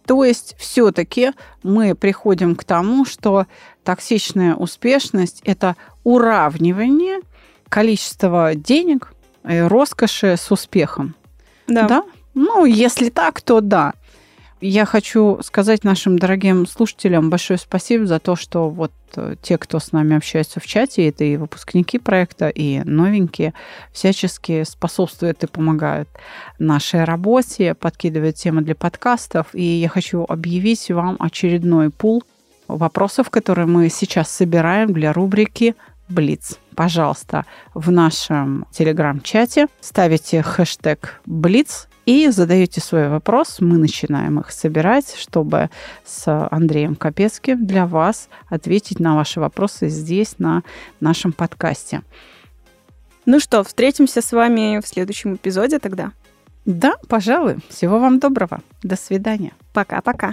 То 0.06 0.24
есть 0.24 0.56
все-таки 0.58 1.32
мы 1.62 1.94
приходим 1.94 2.56
к 2.56 2.64
тому, 2.64 3.04
что 3.04 3.46
токсичная 3.84 4.54
успешность– 4.54 5.42
это 5.44 5.76
уравнивание 6.02 7.20
количества 7.68 8.54
денег 8.54 9.12
и 9.46 9.58
роскоши 9.58 10.36
с 10.38 10.50
успехом. 10.50 11.14
Да. 11.66 11.86
да? 11.86 12.02
Ну, 12.32 12.64
если 12.64 13.10
так, 13.10 13.42
то 13.42 13.60
да. 13.60 13.92
Я 14.60 14.86
хочу 14.86 15.38
сказать 15.42 15.84
нашим 15.84 16.18
дорогим 16.18 16.66
слушателям 16.66 17.30
большое 17.30 17.60
спасибо 17.60 18.06
за 18.06 18.18
то, 18.18 18.34
что 18.34 18.68
вот 18.68 18.90
э, 19.14 19.36
те, 19.40 19.56
кто 19.56 19.78
с 19.78 19.92
нами 19.92 20.16
общается 20.16 20.58
в 20.58 20.66
чате, 20.66 21.08
это 21.08 21.22
и 21.22 21.36
выпускники 21.36 21.98
проекта, 21.98 22.48
и 22.48 22.80
новенькие, 22.80 23.54
всячески 23.92 24.64
способствуют 24.64 25.44
и 25.44 25.46
помогают 25.46 26.08
нашей 26.58 27.04
работе, 27.04 27.74
подкидывают 27.74 28.34
темы 28.34 28.62
для 28.62 28.74
подкастов. 28.74 29.46
И 29.52 29.62
я 29.62 29.88
хочу 29.88 30.24
объявить 30.28 30.90
вам 30.90 31.16
очередной 31.20 31.90
пул 31.90 32.24
вопросов, 32.66 33.30
которые 33.30 33.66
мы 33.66 33.88
сейчас 33.88 34.28
собираем 34.28 34.92
для 34.92 35.12
рубрики 35.12 35.76
Блиц. 36.08 36.58
Пожалуйста, 36.74 37.44
в 37.74 37.90
нашем 37.90 38.66
телеграм-чате 38.72 39.66
ставите 39.80 40.42
хэштег 40.42 41.20
Блиц 41.26 41.87
и 42.08 42.30
задаете 42.30 42.80
свой 42.80 43.10
вопрос. 43.10 43.58
Мы 43.60 43.76
начинаем 43.76 44.40
их 44.40 44.50
собирать, 44.50 45.14
чтобы 45.14 45.68
с 46.06 46.48
Андреем 46.50 46.94
Капецким 46.94 47.66
для 47.66 47.86
вас 47.86 48.30
ответить 48.48 48.98
на 48.98 49.14
ваши 49.14 49.40
вопросы 49.40 49.90
здесь, 49.90 50.38
на 50.38 50.62
нашем 51.00 51.32
подкасте. 51.32 52.00
Ну 53.26 53.40
что, 53.40 53.62
встретимся 53.62 54.22
с 54.22 54.32
вами 54.32 54.80
в 54.80 54.88
следующем 54.88 55.34
эпизоде 55.34 55.78
тогда? 55.78 56.12
Да, 56.64 56.94
пожалуй. 57.08 57.56
Всего 57.68 57.98
вам 57.98 58.20
доброго. 58.20 58.60
До 58.82 58.96
свидания. 58.96 59.52
Пока-пока. 59.74 60.32